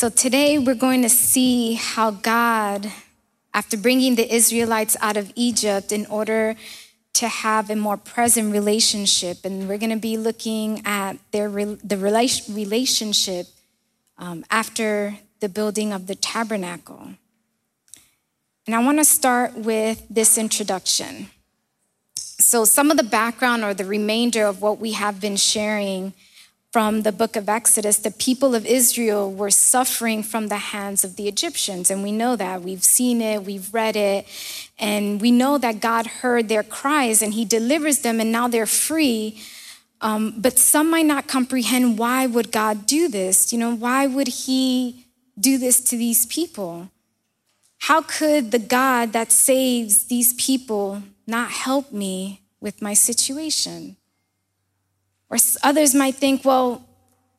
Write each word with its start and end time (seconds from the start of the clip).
So 0.00 0.08
today 0.08 0.58
we're 0.58 0.76
going 0.76 1.02
to 1.02 1.10
see 1.10 1.74
how 1.74 2.10
God, 2.10 2.90
after 3.52 3.76
bringing 3.76 4.14
the 4.14 4.34
Israelites 4.34 4.96
out 5.02 5.18
of 5.18 5.30
Egypt 5.36 5.92
in 5.92 6.06
order 6.06 6.56
to 7.12 7.28
have 7.28 7.68
a 7.68 7.76
more 7.76 7.98
present 7.98 8.50
relationship, 8.50 9.44
and 9.44 9.68
we're 9.68 9.76
going 9.76 9.90
to 9.90 9.98
be 9.98 10.16
looking 10.16 10.80
at 10.86 11.18
their 11.32 11.50
the 11.50 11.98
relationship 11.98 13.48
um, 14.16 14.42
after 14.50 15.18
the 15.40 15.50
building 15.50 15.92
of 15.92 16.06
the 16.06 16.14
tabernacle. 16.14 17.10
And 18.66 18.74
I 18.74 18.82
want 18.82 19.00
to 19.00 19.04
start 19.04 19.54
with 19.54 20.02
this 20.08 20.38
introduction. 20.38 21.28
So, 22.14 22.64
some 22.64 22.90
of 22.90 22.96
the 22.96 23.02
background 23.02 23.64
or 23.64 23.74
the 23.74 23.84
remainder 23.84 24.46
of 24.46 24.62
what 24.62 24.78
we 24.78 24.92
have 24.92 25.20
been 25.20 25.36
sharing 25.36 26.14
from 26.72 27.02
the 27.02 27.10
book 27.10 27.34
of 27.34 27.48
Exodus, 27.48 27.98
the 27.98 28.12
people 28.12 28.54
of 28.54 28.64
Israel 28.64 29.30
were 29.32 29.50
suffering 29.50 30.22
from 30.22 30.46
the 30.46 30.56
hands 30.56 31.02
of 31.02 31.16
the 31.16 31.26
Egyptians. 31.26 31.90
And 31.90 32.02
we 32.02 32.12
know 32.12 32.36
that. 32.36 32.62
We've 32.62 32.84
seen 32.84 33.20
it, 33.20 33.42
we've 33.44 33.72
read 33.74 33.96
it, 33.96 34.26
and 34.78 35.20
we 35.20 35.32
know 35.32 35.58
that 35.58 35.80
God 35.80 36.06
heard 36.06 36.48
their 36.48 36.62
cries 36.62 37.22
and 37.22 37.34
he 37.34 37.44
delivers 37.44 38.00
them, 38.00 38.20
and 38.20 38.30
now 38.30 38.46
they're 38.46 38.66
free. 38.66 39.40
Um, 40.00 40.34
but 40.38 40.58
some 40.58 40.90
might 40.90 41.06
not 41.06 41.26
comprehend 41.26 41.98
why 41.98 42.26
would 42.26 42.52
God 42.52 42.86
do 42.86 43.08
this? 43.08 43.52
You 43.52 43.58
know, 43.58 43.74
why 43.74 44.06
would 44.06 44.28
he 44.28 45.06
do 45.38 45.58
this 45.58 45.80
to 45.80 45.96
these 45.96 46.24
people? 46.26 46.90
How 47.80 48.02
could 48.02 48.52
the 48.52 48.58
God 48.58 49.12
that 49.12 49.32
saves 49.32 50.04
these 50.04 50.34
people 50.34 51.02
not 51.26 51.50
help 51.50 51.92
me 51.92 52.42
with 52.60 52.80
my 52.80 52.94
situation? 52.94 53.96
Or 55.30 55.38
others 55.62 55.94
might 55.94 56.16
think, 56.16 56.44
well, 56.44 56.84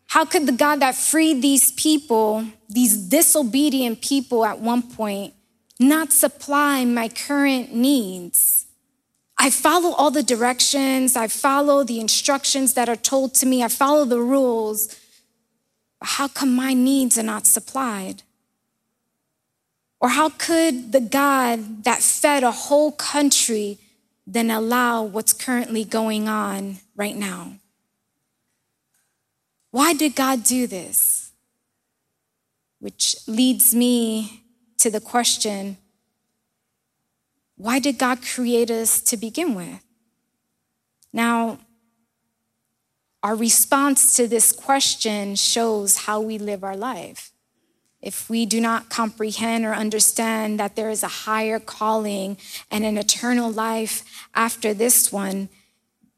how 0.08 0.26
could 0.26 0.46
the 0.46 0.54
God 0.54 0.80
that 0.80 0.96
freed 0.96 1.42
these 1.42 1.72
people, 1.72 2.46
these 2.70 2.98
disobedient 2.98 4.02
people 4.02 4.46
at 4.46 4.60
one 4.60 4.82
point, 4.82 5.34
not 5.80 6.14
supply 6.14 6.86
my 6.86 7.10
current 7.10 7.74
needs? 7.74 8.66
I 9.38 9.50
follow 9.50 9.92
all 9.94 10.12
the 10.12 10.24
directions, 10.24 11.16
I 11.16 11.28
follow 11.28 11.84
the 11.84 12.00
instructions 12.00 12.76
that 12.76 12.88
are 12.88 12.96
told 12.96 13.34
to 13.36 13.46
me, 13.46 13.64
I 13.64 13.68
follow 13.68 14.06
the 14.06 14.22
rules. 14.22 14.96
How 16.02 16.28
come 16.28 16.56
my 16.56 16.74
needs 16.74 17.18
are 17.18 17.24
not 17.24 17.46
supplied? 17.46 18.24
Or 20.00 20.10
how 20.10 20.30
could 20.30 20.92
the 20.92 21.00
God 21.00 21.84
that 21.84 22.02
fed 22.02 22.44
a 22.44 22.52
whole 22.52 22.92
country 22.92 23.78
then 24.28 24.50
allow 24.52 25.04
what's 25.04 25.34
currently 25.34 25.86
going 25.86 26.28
on 26.28 26.78
right 26.96 27.16
now? 27.16 27.54
Why 29.72 29.94
did 29.94 30.16
God 30.16 30.44
do 30.44 30.68
this? 30.68 31.32
Which 32.80 33.16
leads 33.28 33.74
me 33.74 34.44
to 34.78 34.90
the 34.90 35.02
question 35.02 35.78
why 37.62 37.78
did 37.78 38.00
God 38.00 38.24
create 38.24 38.72
us 38.72 39.00
to 39.02 39.18
begin 39.18 39.54
with? 39.54 39.84
Now, 41.14 41.60
our 43.22 43.36
response 43.36 44.16
to 44.16 44.28
this 44.28 44.52
question 44.52 45.36
shows 45.36 45.96
how 45.96 46.22
we 46.22 46.40
live 46.40 46.64
our 46.64 46.76
life. 46.76 47.32
If 48.02 48.32
we 48.32 48.48
do 48.48 48.60
not 48.60 48.90
comprehend 48.90 49.64
or 49.64 49.74
understand 49.74 50.60
that 50.60 50.76
there 50.76 50.90
is 50.90 51.04
a 51.04 51.08
higher 51.08 51.60
calling 51.60 52.38
and 52.72 52.84
an 52.84 52.98
eternal 52.98 53.52
life 53.52 54.04
after 54.34 54.74
this 54.74 55.12
one, 55.12 55.48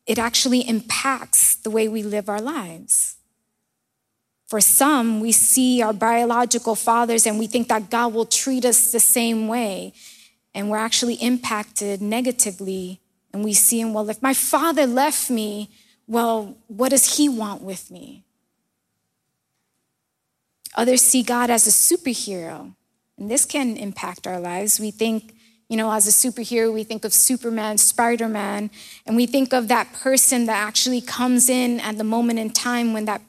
it 0.05 0.17
actually 0.17 0.61
impacts 0.65 1.55
the 1.55 1.69
way 1.69 1.89
we 1.89 2.03
live 2.03 2.29
our 2.29 2.39
lives. 2.39 3.17
For 4.53 4.61
some, 4.61 5.19
we 5.19 5.31
see 5.31 5.81
our 5.81 5.93
biological 5.93 6.75
fathers 6.75 7.25
and 7.25 7.39
we 7.39 7.47
think 7.47 7.69
that 7.69 7.89
God 7.89 8.13
will 8.13 8.27
treat 8.27 8.65
us 8.65 8.91
the 8.91 8.99
same 8.99 9.47
way. 9.47 9.93
And 10.53 10.69
we're 10.69 10.77
actually 10.77 11.15
impacted 11.15 12.03
negatively. 12.03 12.99
And 13.33 13.43
we 13.43 13.53
see 13.53 13.81
him, 13.81 13.95
well, 13.95 14.07
if 14.11 14.21
my 14.21 14.35
father 14.35 14.85
left 14.85 15.31
me, 15.31 15.71
well, 16.05 16.55
what 16.67 16.89
does 16.89 17.17
he 17.17 17.27
want 17.27 17.63
with 17.63 17.89
me? 17.89 18.25
Others 20.75 21.01
see 21.01 21.23
God 21.23 21.49
as 21.49 21.65
a 21.65 21.71
superhero. 21.71 22.75
And 23.17 23.31
this 23.31 23.45
can 23.45 23.75
impact 23.75 24.27
our 24.27 24.39
lives. 24.39 24.79
We 24.79 24.91
think, 24.91 25.33
you 25.67 25.77
know, 25.77 25.91
as 25.91 26.05
a 26.05 26.11
superhero, 26.11 26.71
we 26.71 26.83
think 26.83 27.05
of 27.05 27.11
Superman, 27.11 27.79
Spider 27.79 28.29
Man, 28.29 28.69
and 29.07 29.15
we 29.15 29.25
think 29.25 29.51
of 29.51 29.67
that 29.69 29.91
person 29.93 30.45
that 30.45 30.63
actually 30.63 31.01
comes 31.01 31.49
in 31.49 31.79
at 31.79 31.97
the 31.97 32.03
moment 32.03 32.37
in 32.37 32.51
time 32.51 32.93
when 32.93 33.05
that, 33.05 33.23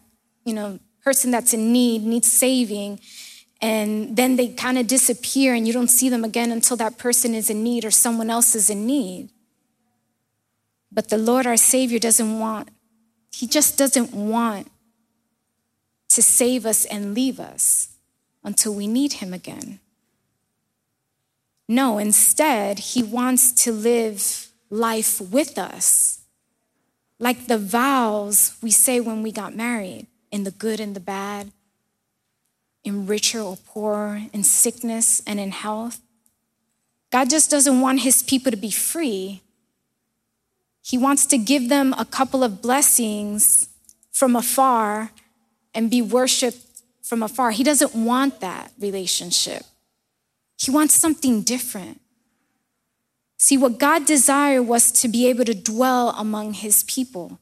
you 0.44 0.52
know, 0.52 0.80
person 1.04 1.30
that's 1.30 1.52
in 1.52 1.72
need 1.72 2.02
needs 2.02 2.32
saving 2.32 2.98
and 3.60 4.16
then 4.16 4.36
they 4.36 4.48
kind 4.48 4.78
of 4.78 4.86
disappear 4.86 5.54
and 5.54 5.66
you 5.66 5.72
don't 5.72 5.88
see 5.88 6.08
them 6.08 6.24
again 6.24 6.50
until 6.50 6.76
that 6.76 6.98
person 6.98 7.34
is 7.34 7.48
in 7.48 7.62
need 7.62 7.84
or 7.84 7.90
someone 7.90 8.30
else 8.30 8.54
is 8.54 8.68
in 8.68 8.86
need. 8.86 9.30
But 10.92 11.08
the 11.08 11.18
Lord 11.18 11.46
our 11.46 11.56
Savior 11.56 11.98
doesn't 11.98 12.38
want, 12.38 12.68
He 13.32 13.46
just 13.46 13.78
doesn't 13.78 14.12
want 14.12 14.70
to 16.10 16.22
save 16.22 16.66
us 16.66 16.84
and 16.84 17.14
leave 17.14 17.40
us 17.40 17.96
until 18.42 18.74
we 18.74 18.86
need 18.86 19.14
Him 19.14 19.32
again. 19.32 19.80
No, 21.66 21.98
instead, 21.98 22.78
He 22.78 23.02
wants 23.02 23.50
to 23.64 23.72
live 23.72 24.48
life 24.68 25.20
with 25.20 25.58
us, 25.58 26.20
like 27.18 27.46
the 27.46 27.58
vows 27.58 28.56
we 28.62 28.70
say 28.70 29.00
when 29.00 29.22
we 29.22 29.32
got 29.32 29.56
married 29.56 30.06
in 30.34 30.42
the 30.42 30.50
good 30.50 30.80
and 30.80 30.96
the 30.96 31.00
bad, 31.00 31.52
in 32.82 33.06
richer 33.06 33.40
or 33.40 33.56
poorer, 33.56 34.22
in 34.32 34.42
sickness 34.42 35.22
and 35.28 35.38
in 35.38 35.52
health. 35.52 36.00
God 37.12 37.30
just 37.30 37.52
doesn't 37.52 37.80
want 37.80 38.00
his 38.00 38.20
people 38.20 38.50
to 38.50 38.56
be 38.56 38.72
free. 38.72 39.42
He 40.82 40.98
wants 40.98 41.24
to 41.26 41.38
give 41.38 41.68
them 41.68 41.94
a 41.96 42.04
couple 42.04 42.42
of 42.42 42.60
blessings 42.60 43.68
from 44.10 44.34
afar 44.34 45.12
and 45.72 45.88
be 45.88 46.02
worshiped 46.02 46.82
from 47.00 47.22
afar. 47.22 47.52
He 47.52 47.62
doesn't 47.62 47.94
want 47.94 48.40
that 48.40 48.72
relationship. 48.80 49.62
He 50.58 50.72
wants 50.72 50.94
something 50.94 51.42
different. 51.42 52.00
See, 53.38 53.56
what 53.56 53.78
God 53.78 54.04
desired 54.04 54.64
was 54.64 54.90
to 55.00 55.06
be 55.06 55.28
able 55.28 55.44
to 55.44 55.54
dwell 55.54 56.10
among 56.18 56.54
his 56.54 56.82
people. 56.82 57.38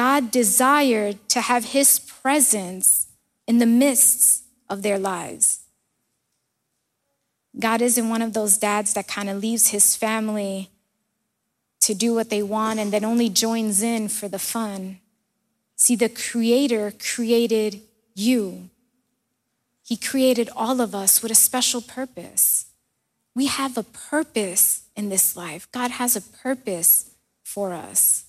God 0.00 0.30
desired 0.30 1.28
to 1.28 1.42
have 1.42 1.72
his 1.76 1.98
presence 1.98 3.08
in 3.46 3.58
the 3.58 3.66
midst 3.66 4.44
of 4.66 4.80
their 4.80 4.98
lives. 4.98 5.60
God 7.58 7.82
isn't 7.82 8.08
one 8.08 8.22
of 8.22 8.32
those 8.32 8.56
dads 8.56 8.94
that 8.94 9.06
kind 9.06 9.28
of 9.28 9.42
leaves 9.42 9.68
his 9.68 9.96
family 9.96 10.70
to 11.80 11.92
do 11.92 12.14
what 12.14 12.30
they 12.30 12.42
want 12.42 12.78
and 12.78 12.90
then 12.90 13.04
only 13.04 13.28
joins 13.28 13.82
in 13.82 14.08
for 14.08 14.26
the 14.26 14.38
fun. 14.38 15.00
See, 15.76 15.96
the 15.96 16.08
Creator 16.08 16.94
created 16.98 17.82
you. 18.14 18.70
He 19.84 19.98
created 19.98 20.48
all 20.56 20.80
of 20.80 20.94
us 20.94 21.22
with 21.22 21.30
a 21.30 21.34
special 21.34 21.82
purpose. 21.82 22.64
We 23.34 23.48
have 23.48 23.76
a 23.76 23.82
purpose 23.82 24.84
in 24.96 25.10
this 25.10 25.36
life. 25.36 25.70
God 25.72 25.90
has 25.90 26.16
a 26.16 26.22
purpose 26.22 27.10
for 27.44 27.74
us. 27.74 28.24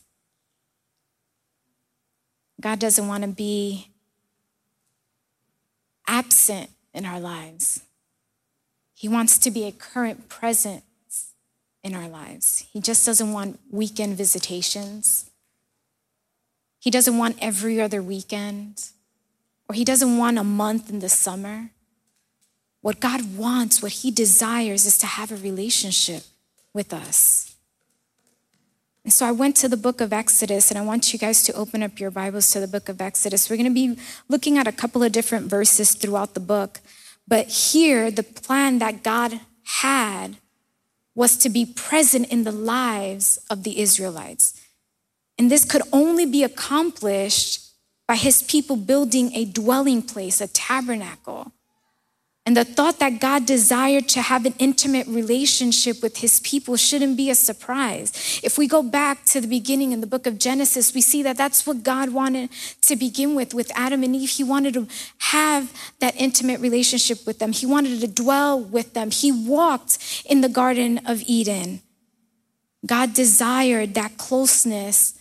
God 2.62 2.80
doesn't 2.80 3.08
want 3.08 3.24
to 3.24 3.30
be 3.30 3.90
absent 6.08 6.70
in 6.94 7.06
our 7.06 7.20
lives. 7.20 7.82
He 8.94 9.08
wants 9.08 9.40
to 9.40 9.50
be 9.50 9.66
a 9.66 9.72
current 9.72 10.30
presence 10.30 10.84
in 11.84 11.96
our 11.96 12.08
lives. 12.08 12.68
He 12.72 12.80
just 12.80 13.06
doesn't 13.06 13.34
want 13.34 13.60
weekend 13.72 14.16
visitations. 14.16 15.32
He 16.80 16.92
doesn't 16.92 17.18
want 17.18 17.38
every 17.42 17.82
other 17.82 18.02
weekend, 18.02 18.90
or 19.68 19.74
he 19.74 19.84
doesn't 19.84 20.18
want 20.18 20.38
a 20.38 20.44
month 20.44 20.90
in 20.90 21.00
the 21.00 21.10
summer. 21.10 21.72
What 22.82 23.00
God 23.00 23.38
wants, 23.38 23.82
what 23.82 23.92
he 23.92 24.12
desires, 24.12 24.86
is 24.86 24.98
to 25.00 25.06
have 25.08 25.32
a 25.32 25.36
relationship 25.36 26.24
with 26.74 26.94
us. 26.94 27.41
And 29.12 29.16
so 29.18 29.26
I 29.26 29.34
went 29.34 29.58
to 29.58 29.68
the 29.68 29.76
book 29.76 30.00
of 30.00 30.14
Exodus, 30.14 30.72
and 30.72 30.78
I 30.78 30.84
want 30.84 31.12
you 31.12 31.20
guys 31.20 31.44
to 31.44 31.54
open 31.54 31.84
up 31.84 32.00
your 32.00 32.12
Bibles 32.12 32.50
to 32.52 32.62
the 32.62 32.68
book 32.68 32.88
of 32.88 33.02
Exodus. 33.02 33.50
We're 33.50 33.58
going 33.58 33.68
to 33.68 33.74
be 33.74 34.02
looking 34.30 34.58
at 34.58 34.68
a 34.68 34.72
couple 34.72 35.04
of 35.04 35.12
different 35.12 35.50
verses 35.50 35.96
throughout 35.96 36.34
the 36.34 36.40
book. 36.40 36.80
But 37.28 37.50
here, 37.50 38.10
the 38.10 38.24
plan 38.24 38.80
that 38.80 39.04
God 39.04 39.42
had 39.66 40.38
was 41.14 41.36
to 41.40 41.50
be 41.50 41.66
present 41.66 42.30
in 42.30 42.46
the 42.46 42.54
lives 42.54 43.38
of 43.50 43.64
the 43.64 43.82
Israelites. 43.82 44.58
And 45.38 45.52
this 45.52 45.66
could 45.66 45.82
only 45.92 46.26
be 46.26 46.46
accomplished 46.46 47.70
by 48.08 48.16
his 48.16 48.44
people 48.44 48.78
building 48.78 49.36
a 49.36 49.44
dwelling 49.44 50.04
place, 50.04 50.40
a 50.40 50.48
tabernacle. 50.48 51.52
And 52.44 52.58
the 52.58 52.66
thought 52.66 52.98
that 52.98 53.20
God 53.20 53.46
desired 53.46 54.10
to 54.10 54.22
have 54.22 54.48
an 54.48 54.56
intimate 54.58 55.06
relationship 55.06 56.02
with 56.02 56.18
his 56.18 56.40
people 56.40 56.76
shouldn't 56.76 57.16
be 57.16 57.30
a 57.30 57.36
surprise. 57.36 58.42
If 58.44 58.58
we 58.58 58.68
go 58.68 58.82
back 58.82 59.26
to 59.26 59.42
the 59.42 59.48
beginning 59.48 59.92
in 59.92 60.02
the 60.02 60.08
book 60.08 60.26
of 60.26 60.40
Genesis, 60.40 60.96
we 60.96 61.02
see 61.02 61.22
that 61.22 61.38
that's 61.38 61.68
what 61.68 61.84
God 61.84 62.10
wanted 62.10 62.50
to 62.82 62.96
begin 62.96 63.36
with, 63.36 63.54
with 63.54 63.72
Adam 63.76 64.02
and 64.02 64.16
Eve. 64.16 64.32
He 64.32 64.44
wanted 64.44 64.74
to 64.74 64.88
have 65.20 65.72
that 66.00 66.16
intimate 66.20 66.60
relationship 66.62 67.28
with 67.28 67.38
them, 67.38 67.52
He 67.52 67.68
wanted 67.68 68.02
to 68.02 68.08
dwell 68.08 68.60
with 68.60 68.96
them. 68.96 69.12
He 69.12 69.32
walked 69.32 70.24
in 70.26 70.42
the 70.42 70.50
Garden 70.50 71.00
of 71.06 71.22
Eden. 71.28 71.82
God 72.84 73.14
desired 73.14 73.94
that 73.94 74.18
closeness 74.18 75.14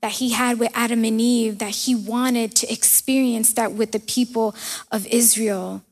that 0.00 0.12
he 0.12 0.30
had 0.30 0.60
with 0.60 0.70
Adam 0.74 1.04
and 1.04 1.20
Eve, 1.20 1.58
that 1.58 1.70
he 1.70 1.94
wanted 1.94 2.54
to 2.54 2.72
experience 2.72 3.54
that 3.54 3.72
with 3.72 3.90
the 3.90 3.98
people 3.98 4.54
of 4.92 5.04
Israel. 5.08 5.82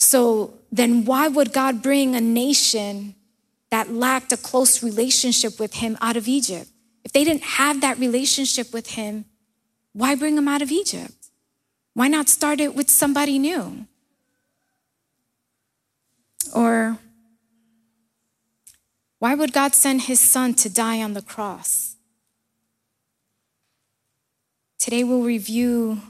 So 0.00 0.54
then, 0.72 1.04
why 1.04 1.28
would 1.28 1.52
God 1.52 1.82
bring 1.82 2.16
a 2.16 2.20
nation 2.20 3.14
that 3.70 3.92
lacked 3.92 4.32
a 4.32 4.36
close 4.36 4.82
relationship 4.82 5.60
with 5.60 5.74
him 5.74 5.98
out 6.00 6.16
of 6.16 6.26
Egypt? 6.26 6.70
If 7.04 7.12
they 7.12 7.22
didn't 7.22 7.42
have 7.42 7.82
that 7.82 7.98
relationship 7.98 8.72
with 8.72 8.90
him, 8.92 9.26
why 9.92 10.14
bring 10.14 10.36
them 10.36 10.48
out 10.48 10.62
of 10.62 10.72
Egypt? 10.72 11.28
Why 11.94 12.08
not 12.08 12.28
start 12.28 12.60
it 12.60 12.74
with 12.74 12.88
somebody 12.88 13.38
new? 13.38 13.86
Or 16.54 16.98
why 19.18 19.34
would 19.34 19.52
God 19.52 19.74
send 19.74 20.02
his 20.02 20.18
son 20.18 20.54
to 20.54 20.70
die 20.70 21.02
on 21.02 21.12
the 21.12 21.22
cross? 21.22 21.96
Today 24.78 25.04
we'll 25.04 25.22
review 25.22 26.00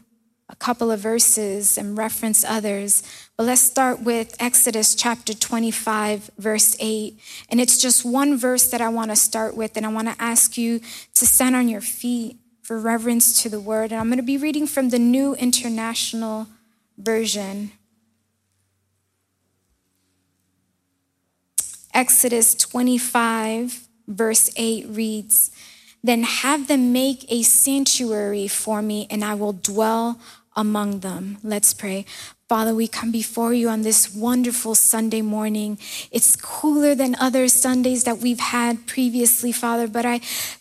a 0.51 0.57
couple 0.57 0.91
of 0.91 0.99
verses 0.99 1.79
and 1.79 1.97
reference 1.97 2.45
others, 2.45 3.03
but 3.37 3.47
let's 3.47 3.63
start 3.63 4.01
with 4.01 4.35
Exodus 4.41 4.97
chapter 4.97 5.33
25, 5.33 6.31
verse 6.39 6.77
8. 6.81 7.19
And 7.49 7.61
it's 7.61 7.79
just 7.79 8.05
one 8.05 8.37
verse 8.37 8.69
that 8.71 8.81
I 8.81 8.89
want 8.89 9.11
to 9.13 9.17
start 9.17 9.57
with, 9.57 9.77
and 9.77 9.87
I 9.87 9.91
want 9.91 10.09
to 10.09 10.21
ask 10.21 10.59
you 10.59 10.81
to 11.15 11.27
stand 11.27 11.55
on 11.55 11.69
your 11.69 11.81
feet 11.81 12.37
for 12.63 12.81
reverence 12.81 13.43
to 13.43 13.49
the 13.49 13.61
word. 13.61 13.93
And 13.93 14.01
I'm 14.01 14.09
going 14.09 14.17
to 14.19 14.25
be 14.25 14.37
reading 14.37 14.67
from 14.67 14.89
the 14.89 14.99
New 14.99 15.35
International 15.35 16.49
Version. 16.99 17.71
Exodus 21.95 22.55
25, 22.57 23.89
verse 24.09 24.51
8 24.57 24.87
reads, 24.89 25.51
then 26.03 26.23
have 26.23 26.67
them 26.67 26.93
make 26.93 27.31
a 27.31 27.43
sanctuary 27.43 28.49
for 28.49 28.81
me, 28.81 29.07
and 29.11 29.25
I 29.25 29.35
will 29.35 29.53
dwell 29.53 30.19
among 30.57 31.01
them. 31.01 31.39
Let's 31.43 31.73
pray. 31.75 32.05
Father, 32.49 32.75
we 32.75 32.89
come 32.89 33.13
before 33.13 33.55
you 33.55 33.69
on 33.69 33.83
this 33.83 34.13
wonderful 34.13 34.75
Sunday 34.75 35.23
morning. 35.23 35.79
It's 36.11 36.35
cooler 36.35 36.97
than 36.97 37.15
other 37.15 37.47
Sundays 37.47 38.05
that 38.05 38.19
we've 38.19 38.41
had 38.41 38.89
previously, 38.89 39.53
Father, 39.53 39.87
but 39.87 40.05
I 40.05 40.21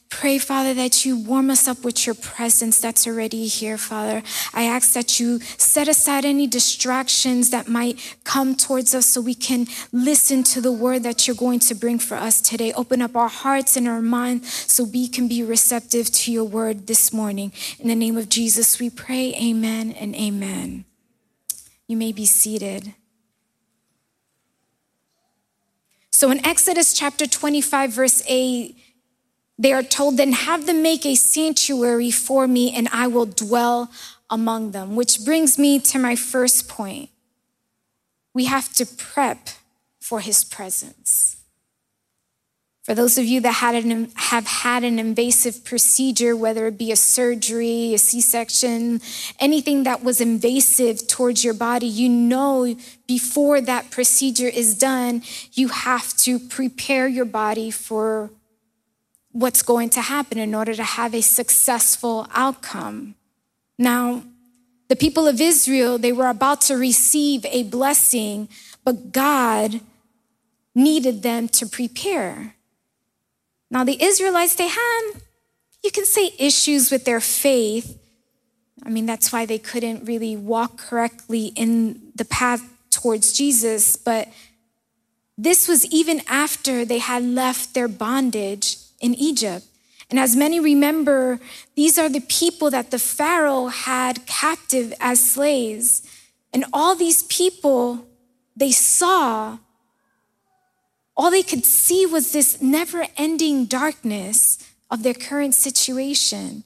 pray, 0.09 0.39
Father, 0.39 0.73
that 0.73 1.05
you 1.05 1.15
warm 1.17 1.49
us 1.49 1.67
up 1.67 1.83
with 1.83 2.05
your 2.05 2.15
presence 2.15 2.79
that's 2.79 3.05
already 3.05 3.45
here, 3.45 3.77
Father. 3.77 4.23
I 4.53 4.63
ask 4.63 4.93
that 4.93 5.19
you 5.19 5.39
set 5.57 5.87
aside 5.87 6.25
any 6.25 6.47
distractions 6.47 7.51
that 7.51 7.67
might 7.67 8.17
come 8.23 8.55
towards 8.55 8.95
us 8.95 9.05
so 9.05 9.21
we 9.21 9.35
can 9.35 9.67
listen 9.91 10.43
to 10.43 10.61
the 10.61 10.71
word 10.71 11.03
that 11.03 11.27
you're 11.27 11.35
going 11.35 11.59
to 11.59 11.75
bring 11.75 11.99
for 11.99 12.15
us 12.15 12.41
today. 12.41 12.73
Open 12.73 13.01
up 13.01 13.15
our 13.15 13.29
hearts 13.29 13.77
and 13.77 13.87
our 13.87 14.01
minds 14.01 14.51
so 14.71 14.83
we 14.83 15.07
can 15.07 15.27
be 15.27 15.43
receptive 15.43 16.11
to 16.11 16.31
your 16.31 16.43
word 16.43 16.87
this 16.87 17.13
morning. 17.13 17.53
In 17.79 17.87
the 17.87 17.95
name 17.95 18.17
of 18.17 18.29
Jesus, 18.29 18.79
we 18.79 18.89
pray, 18.89 19.33
amen 19.35 19.91
and 19.91 20.15
amen. 20.15 20.85
You 21.87 21.97
may 21.97 22.11
be 22.11 22.25
seated. 22.25 22.95
So 26.11 26.31
in 26.31 26.45
Exodus 26.45 26.93
chapter 26.93 27.25
25, 27.25 27.91
verse 27.91 28.21
8, 28.27 28.75
they 29.59 29.73
are 29.73 29.83
told, 29.83 30.15
then 30.15 30.31
have 30.31 30.65
them 30.65 30.81
make 30.81 31.05
a 31.05 31.15
sanctuary 31.15 32.11
for 32.11 32.47
me 32.47 32.73
and 32.73 32.87
I 32.93 33.07
will 33.07 33.25
dwell 33.25 33.91
among 34.29 34.71
them. 34.71 34.95
Which 34.95 35.25
brings 35.25 35.59
me 35.59 35.79
to 35.79 35.99
my 35.99 36.15
first 36.15 36.69
point. 36.69 37.09
We 38.33 38.45
have 38.45 38.73
to 38.75 38.85
prep 38.85 39.49
for 39.99 40.21
his 40.21 40.45
presence. 40.45 41.35
For 42.83 42.95
those 42.95 43.17
of 43.17 43.25
you 43.25 43.41
that 43.41 43.51
had 43.51 43.75
an, 43.75 44.11
have 44.15 44.47
had 44.47 44.83
an 44.83 44.97
invasive 44.97 45.65
procedure, 45.65 46.35
whether 46.35 46.65
it 46.67 46.77
be 46.77 46.91
a 46.91 46.95
surgery, 46.95 47.93
a 47.93 47.97
C 47.97 48.21
section, 48.21 49.01
anything 49.39 49.83
that 49.83 50.03
was 50.03 50.21
invasive 50.21 51.05
towards 51.05 51.43
your 51.43 51.53
body, 51.53 51.85
you 51.85 52.07
know 52.07 52.75
before 53.07 53.59
that 53.61 53.91
procedure 53.91 54.47
is 54.47 54.75
done, 54.75 55.21
you 55.51 55.67
have 55.67 56.15
to 56.17 56.39
prepare 56.39 57.07
your 57.07 57.25
body 57.25 57.69
for 57.69 58.31
what's 59.31 59.61
going 59.61 59.89
to 59.91 60.01
happen 60.01 60.37
in 60.37 60.55
order 60.55 60.73
to 60.73 60.83
have 60.83 61.13
a 61.13 61.21
successful 61.21 62.27
outcome. 62.33 63.15
Now, 63.77 64.23
the 64.87 64.95
people 64.95 65.27
of 65.27 65.39
Israel, 65.39 65.97
they 65.97 66.11
were 66.11 66.29
about 66.29 66.61
to 66.61 66.75
receive 66.75 67.45
a 67.45 67.63
blessing, 67.63 68.49
but 68.83 69.11
God 69.11 69.81
needed 70.73 71.21
them 71.21 71.47
to 71.49 71.67
prepare. 71.67 72.55
Now, 73.69 73.83
the 73.83 74.01
Israelites, 74.01 74.55
they 74.55 74.67
had, 74.67 75.11
you 75.83 75.91
can 75.91 76.05
say, 76.05 76.33
issues 76.39 76.91
with 76.91 77.05
their 77.05 77.19
faith. 77.19 77.99
I 78.83 78.89
mean, 78.89 79.05
that's 79.05 79.31
why 79.31 79.45
they 79.45 79.59
couldn't 79.59 80.05
really 80.05 80.35
walk 80.35 80.77
correctly 80.77 81.47
in 81.55 82.11
the 82.15 82.25
path 82.25 82.63
towards 82.89 83.33
Jesus. 83.33 83.95
But 83.95 84.29
this 85.37 85.67
was 85.67 85.85
even 85.85 86.21
after 86.27 86.83
they 86.83 86.97
had 86.97 87.23
left 87.23 87.75
their 87.75 87.87
bondage 87.87 88.77
in 88.99 89.13
Egypt. 89.15 89.65
And 90.09 90.19
as 90.19 90.35
many 90.35 90.59
remember, 90.59 91.39
these 91.75 91.97
are 91.97 92.09
the 92.09 92.21
people 92.21 92.71
that 92.71 92.91
the 92.91 92.99
Pharaoh 92.99 93.67
had 93.67 94.25
captive 94.25 94.93
as 94.99 95.19
slaves. 95.19 96.01
And 96.51 96.65
all 96.73 96.95
these 96.95 97.23
people, 97.23 98.07
they 98.55 98.71
saw 98.71 99.59
all 101.19 101.29
they 101.29 101.43
could 101.43 101.65
see 101.65 102.05
was 102.05 102.31
this 102.31 102.61
never 102.61 103.05
ending 103.17 103.65
darkness 103.65 104.57
of 104.89 105.03
their 105.03 105.13
current 105.13 105.53
situation, 105.53 106.63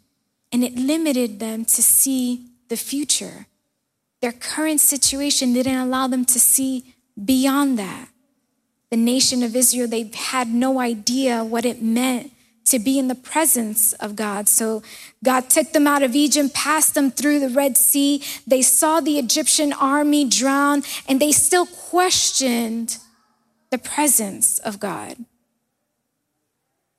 and 0.51 0.63
it 0.63 0.75
limited 0.75 1.39
them 1.39 1.65
to 1.65 1.81
see 1.81 2.51
the 2.69 2.77
future. 2.77 3.47
Their 4.21 4.31
current 4.31 4.79
situation 4.79 5.53
didn't 5.53 5.79
allow 5.79 6.05
them 6.05 6.23
to 6.25 6.39
see 6.39 6.93
beyond 7.17 7.79
that. 7.79 8.09
The 8.93 8.97
nation 8.97 9.41
of 9.41 9.55
Israel, 9.55 9.87
they 9.87 10.11
had 10.13 10.49
no 10.49 10.79
idea 10.79 11.43
what 11.43 11.65
it 11.65 11.81
meant 11.81 12.31
to 12.65 12.77
be 12.77 12.99
in 12.99 13.07
the 13.07 13.15
presence 13.15 13.93
of 13.93 14.15
God. 14.15 14.47
So 14.47 14.83
God 15.23 15.49
took 15.49 15.71
them 15.71 15.87
out 15.87 16.03
of 16.03 16.13
Egypt, 16.13 16.53
passed 16.53 16.93
them 16.93 17.09
through 17.09 17.39
the 17.39 17.49
Red 17.49 17.75
Sea. 17.75 18.21
They 18.45 18.61
saw 18.61 18.99
the 18.99 19.17
Egyptian 19.17 19.73
army 19.73 20.25
drown, 20.25 20.83
and 21.07 21.19
they 21.19 21.31
still 21.31 21.65
questioned 21.65 22.99
the 23.71 23.79
presence 23.79 24.59
of 24.59 24.79
God. 24.79 25.15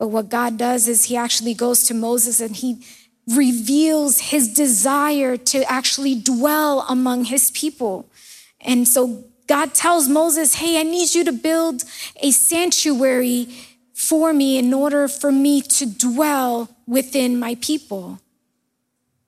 But 0.00 0.08
what 0.08 0.28
God 0.28 0.58
does 0.58 0.88
is 0.88 1.04
he 1.04 1.16
actually 1.16 1.54
goes 1.54 1.84
to 1.84 1.94
Moses 1.94 2.40
and 2.40 2.56
he 2.56 2.84
reveals 3.28 4.18
his 4.18 4.52
desire 4.52 5.36
to 5.36 5.62
actually 5.70 6.16
dwell 6.16 6.84
among 6.88 7.26
his 7.26 7.52
people. 7.52 8.10
And 8.60 8.88
so 8.88 9.26
God 9.46 9.74
tells 9.74 10.08
Moses, 10.08 10.54
Hey, 10.54 10.78
I 10.78 10.82
need 10.82 11.14
you 11.14 11.24
to 11.24 11.32
build 11.32 11.84
a 12.20 12.30
sanctuary 12.30 13.48
for 13.92 14.32
me 14.32 14.58
in 14.58 14.72
order 14.74 15.08
for 15.08 15.30
me 15.30 15.60
to 15.62 15.86
dwell 15.86 16.68
within 16.86 17.38
my 17.38 17.56
people. 17.56 18.20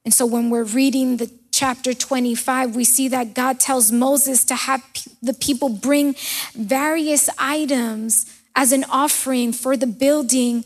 And 0.05 0.13
so 0.13 0.27
when 0.27 0.51
we're 0.51 0.65
reading 0.65 1.17
the 1.17 1.31
chapter 1.53 1.95
25, 1.95 2.77
we 2.77 2.85
see 2.85 3.09
that 3.09 3.35
God 3.35 3.59
tells 3.59 3.91
Moses 3.91 4.45
to 4.45 4.55
have 4.55 4.85
the 5.23 5.35
people 5.35 5.69
bring 5.69 6.15
various 6.55 7.31
items 7.39 8.27
as 8.55 8.73
an 8.73 8.85
offering 8.91 9.53
for 9.53 9.77
the 9.77 9.87
building 9.87 10.65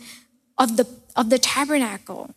of 0.58 0.76
the, 0.76 0.86
of 1.16 1.30
the 1.30 1.38
tabernacle. 1.38 2.34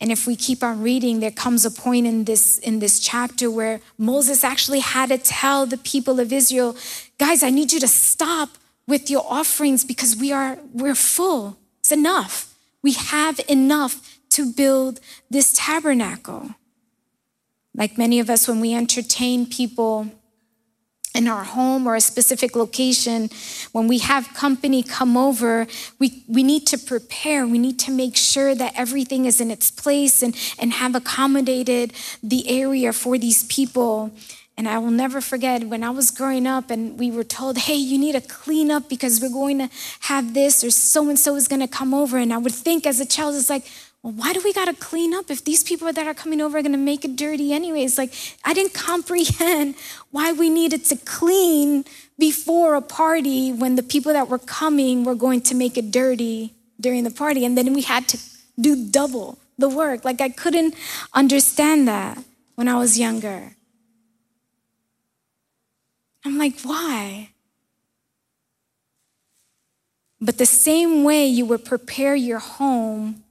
And 0.00 0.12
if 0.12 0.26
we 0.26 0.36
keep 0.36 0.62
on 0.62 0.82
reading, 0.82 1.20
there 1.20 1.30
comes 1.30 1.64
a 1.64 1.70
point 1.70 2.06
in 2.06 2.24
this, 2.24 2.58
in 2.58 2.80
this 2.80 3.00
chapter 3.00 3.50
where 3.50 3.80
Moses 3.96 4.44
actually 4.44 4.80
had 4.80 5.08
to 5.08 5.18
tell 5.18 5.64
the 5.64 5.78
people 5.78 6.20
of 6.20 6.32
Israel, 6.32 6.76
guys, 7.18 7.42
I 7.42 7.50
need 7.50 7.72
you 7.72 7.80
to 7.80 7.88
stop 7.88 8.50
with 8.86 9.10
your 9.10 9.24
offerings 9.28 9.84
because 9.84 10.14
we 10.14 10.32
are, 10.32 10.58
we're 10.72 10.94
full. 10.94 11.56
It's 11.80 11.92
enough. 11.92 12.54
We 12.82 12.92
have 12.92 13.40
enough 13.48 14.18
to 14.30 14.52
build 14.52 15.00
this 15.30 15.52
tabernacle. 15.56 16.54
Like 17.74 17.96
many 17.96 18.20
of 18.20 18.28
us, 18.28 18.46
when 18.46 18.60
we 18.60 18.74
entertain 18.74 19.46
people 19.46 20.10
in 21.16 21.28
our 21.28 21.44
home 21.44 21.86
or 21.86 21.96
a 21.96 22.00
specific 22.00 22.54
location, 22.54 23.30
when 23.72 23.88
we 23.88 23.98
have 23.98 24.32
company 24.34 24.82
come 24.82 25.16
over, 25.16 25.66
we, 25.98 26.22
we 26.28 26.42
need 26.42 26.66
to 26.66 26.78
prepare. 26.78 27.46
We 27.46 27.58
need 27.58 27.78
to 27.80 27.90
make 27.90 28.16
sure 28.16 28.54
that 28.54 28.72
everything 28.76 29.24
is 29.24 29.40
in 29.40 29.50
its 29.50 29.70
place 29.70 30.22
and, 30.22 30.36
and 30.58 30.72
have 30.72 30.94
accommodated 30.94 31.92
the 32.22 32.48
area 32.48 32.92
for 32.92 33.18
these 33.18 33.44
people. 33.44 34.12
And 34.58 34.66
I 34.66 34.78
will 34.78 34.90
never 34.90 35.20
forget 35.20 35.64
when 35.64 35.84
I 35.84 35.90
was 35.90 36.10
growing 36.10 36.46
up 36.46 36.70
and 36.70 36.98
we 36.98 37.10
were 37.10 37.24
told, 37.24 37.58
hey, 37.58 37.74
you 37.74 37.98
need 37.98 38.12
to 38.12 38.22
clean 38.22 38.70
up 38.70 38.88
because 38.88 39.20
we're 39.20 39.28
going 39.28 39.58
to 39.58 39.68
have 40.00 40.32
this 40.32 40.64
or 40.64 40.70
so 40.70 41.08
and 41.08 41.18
so 41.18 41.34
is 41.36 41.46
going 41.46 41.60
to 41.60 41.68
come 41.68 41.92
over. 41.92 42.16
And 42.16 42.32
I 42.32 42.38
would 42.38 42.54
think 42.54 42.86
as 42.86 42.98
a 42.98 43.06
child, 43.06 43.34
it's 43.34 43.50
like, 43.50 43.66
why 44.12 44.32
do 44.32 44.40
we 44.44 44.52
got 44.52 44.66
to 44.66 44.74
clean 44.74 45.12
up 45.14 45.32
if 45.32 45.44
these 45.44 45.64
people 45.64 45.92
that 45.92 46.06
are 46.06 46.14
coming 46.14 46.40
over 46.40 46.58
are 46.58 46.62
going 46.62 46.70
to 46.70 46.78
make 46.78 47.04
it 47.04 47.16
dirty 47.16 47.52
anyways? 47.52 47.98
Like, 47.98 48.14
I 48.44 48.54
didn't 48.54 48.72
comprehend 48.88 49.74
why 50.12 50.32
we 50.32 50.48
needed 50.48 50.84
to 50.86 50.96
clean 50.96 51.84
before 52.18 52.76
a 52.76 52.82
party 52.82 53.52
when 53.52 53.74
the 53.74 53.82
people 53.82 54.12
that 54.12 54.28
were 54.28 54.38
coming 54.38 55.02
were 55.02 55.16
going 55.16 55.40
to 55.42 55.56
make 55.56 55.76
it 55.76 55.90
dirty 55.90 56.54
during 56.80 57.02
the 57.02 57.10
party. 57.10 57.44
And 57.44 57.58
then 57.58 57.72
we 57.74 57.82
had 57.82 58.06
to 58.08 58.18
do 58.60 58.88
double 58.88 59.38
the 59.58 59.68
work. 59.68 60.04
Like, 60.04 60.20
I 60.20 60.28
couldn't 60.28 60.74
understand 61.12 61.88
that 61.88 62.22
when 62.54 62.68
I 62.68 62.76
was 62.76 62.98
younger. 62.98 63.56
I'm 66.24 66.38
like, 66.38 66.60
why? 66.62 67.30
But 70.20 70.38
the 70.38 70.46
same 70.46 71.02
way 71.02 71.26
you 71.26 71.44
would 71.46 71.64
prepare 71.64 72.14
your 72.14 72.38
home 72.38 73.24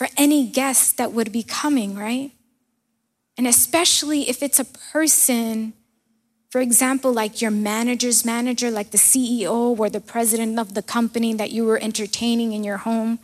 for 0.00 0.08
any 0.16 0.46
guest 0.46 0.96
that 0.96 1.12
would 1.12 1.30
be 1.30 1.42
coming, 1.42 1.94
right? 1.94 2.30
And 3.36 3.46
especially 3.46 4.30
if 4.30 4.42
it's 4.42 4.58
a 4.58 4.64
person, 4.64 5.74
for 6.48 6.62
example, 6.62 7.12
like 7.12 7.42
your 7.42 7.50
manager's 7.50 8.24
manager, 8.24 8.70
like 8.70 8.92
the 8.92 8.96
CEO 8.96 9.78
or 9.78 9.90
the 9.90 10.00
president 10.00 10.58
of 10.58 10.72
the 10.72 10.80
company 10.80 11.34
that 11.34 11.50
you 11.50 11.66
were 11.66 11.78
entertaining 11.78 12.54
in 12.54 12.64
your 12.64 12.78
home. 12.78 13.18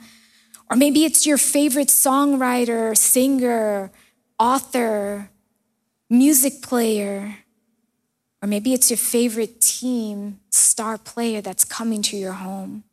Or 0.71 0.77
maybe 0.77 1.07
it's 1.07 1.25
your 1.25 1.39
favorite 1.39 1.89
songwriter, 1.89 2.95
singer, 2.95 3.91
author, 4.39 5.31
music 6.11 6.61
player. 6.61 7.39
Or 8.43 8.49
maybe 8.49 8.75
it's 8.75 8.91
your 8.91 8.99
favorite 8.99 9.63
team 9.63 10.41
star 10.51 10.99
player 10.99 11.41
that's 11.41 11.65
coming 11.65 12.03
to 12.03 12.19
your 12.19 12.35
home. 12.35 12.85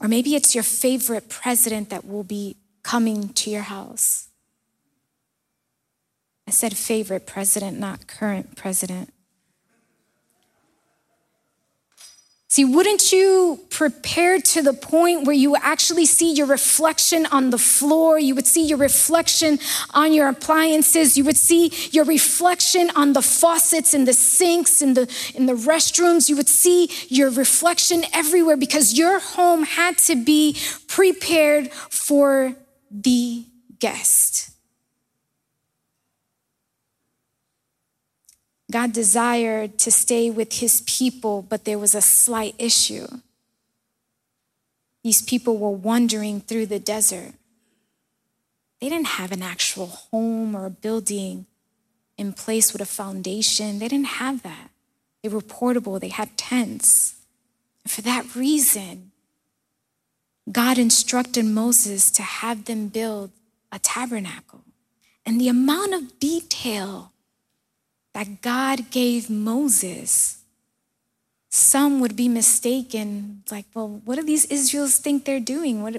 Or 0.00 0.08
maybe 0.08 0.34
it's 0.34 0.54
your 0.54 0.64
favorite 0.64 1.28
president 1.28 1.90
that 1.90 2.04
will 2.04 2.24
be 2.24 2.56
coming 2.82 3.30
to 3.30 3.50
your 3.50 3.62
house. 3.62 4.28
I 6.46 6.50
said 6.50 6.76
favorite 6.76 7.26
president, 7.26 7.78
not 7.78 8.06
current 8.06 8.56
president. 8.56 9.12
See, 12.50 12.64
wouldn't 12.64 13.12
you 13.12 13.60
prepare 13.68 14.40
to 14.40 14.62
the 14.62 14.72
point 14.72 15.26
where 15.26 15.36
you 15.36 15.54
actually 15.56 16.06
see 16.06 16.32
your 16.32 16.46
reflection 16.46 17.26
on 17.26 17.50
the 17.50 17.58
floor? 17.58 18.18
You 18.18 18.34
would 18.34 18.46
see 18.46 18.64
your 18.64 18.78
reflection 18.78 19.58
on 19.90 20.14
your 20.14 20.30
appliances. 20.30 21.18
You 21.18 21.24
would 21.24 21.36
see 21.36 21.70
your 21.92 22.06
reflection 22.06 22.88
on 22.96 23.12
the 23.12 23.20
faucets 23.20 23.92
and 23.92 24.08
the 24.08 24.14
sinks 24.14 24.80
in 24.80 24.94
the, 24.94 25.14
in 25.34 25.44
the 25.44 25.52
restrooms. 25.52 26.30
You 26.30 26.36
would 26.36 26.48
see 26.48 26.90
your 27.08 27.28
reflection 27.28 28.04
everywhere 28.14 28.56
because 28.56 28.96
your 28.96 29.20
home 29.20 29.64
had 29.64 29.98
to 29.98 30.16
be 30.16 30.56
prepared 30.86 31.70
for 31.70 32.56
the 32.90 33.44
guest. 33.78 34.47
God 38.70 38.92
desired 38.92 39.78
to 39.78 39.90
stay 39.90 40.30
with 40.30 40.60
his 40.60 40.82
people, 40.82 41.42
but 41.42 41.64
there 41.64 41.78
was 41.78 41.94
a 41.94 42.02
slight 42.02 42.54
issue. 42.58 43.06
These 45.02 45.22
people 45.22 45.56
were 45.56 45.70
wandering 45.70 46.40
through 46.40 46.66
the 46.66 46.78
desert. 46.78 47.32
They 48.80 48.88
didn't 48.88 49.06
have 49.06 49.32
an 49.32 49.42
actual 49.42 49.86
home 49.86 50.54
or 50.54 50.66
a 50.66 50.70
building 50.70 51.46
in 52.18 52.32
place 52.32 52.72
with 52.72 52.82
a 52.82 52.86
foundation. 52.86 53.78
They 53.78 53.88
didn't 53.88 54.06
have 54.06 54.42
that. 54.42 54.70
They 55.22 55.28
were 55.28 55.40
portable, 55.40 55.98
they 55.98 56.08
had 56.08 56.36
tents. 56.36 57.14
And 57.84 57.90
for 57.90 58.02
that 58.02 58.36
reason, 58.36 59.12
God 60.50 60.78
instructed 60.78 61.44
Moses 61.44 62.10
to 62.12 62.22
have 62.22 62.66
them 62.66 62.88
build 62.88 63.30
a 63.72 63.78
tabernacle. 63.78 64.60
And 65.26 65.40
the 65.40 65.48
amount 65.48 65.94
of 65.94 66.18
detail 66.18 67.12
that 68.14 68.42
God 68.42 68.90
gave 68.90 69.30
Moses, 69.30 70.38
some 71.50 72.00
would 72.00 72.16
be 72.16 72.28
mistaken. 72.28 73.42
Like, 73.50 73.66
well, 73.74 74.00
what 74.04 74.16
do 74.16 74.22
these 74.22 74.44
Israels 74.46 74.98
think 74.98 75.24
they're 75.24 75.40
doing? 75.40 75.82
What, 75.82 75.96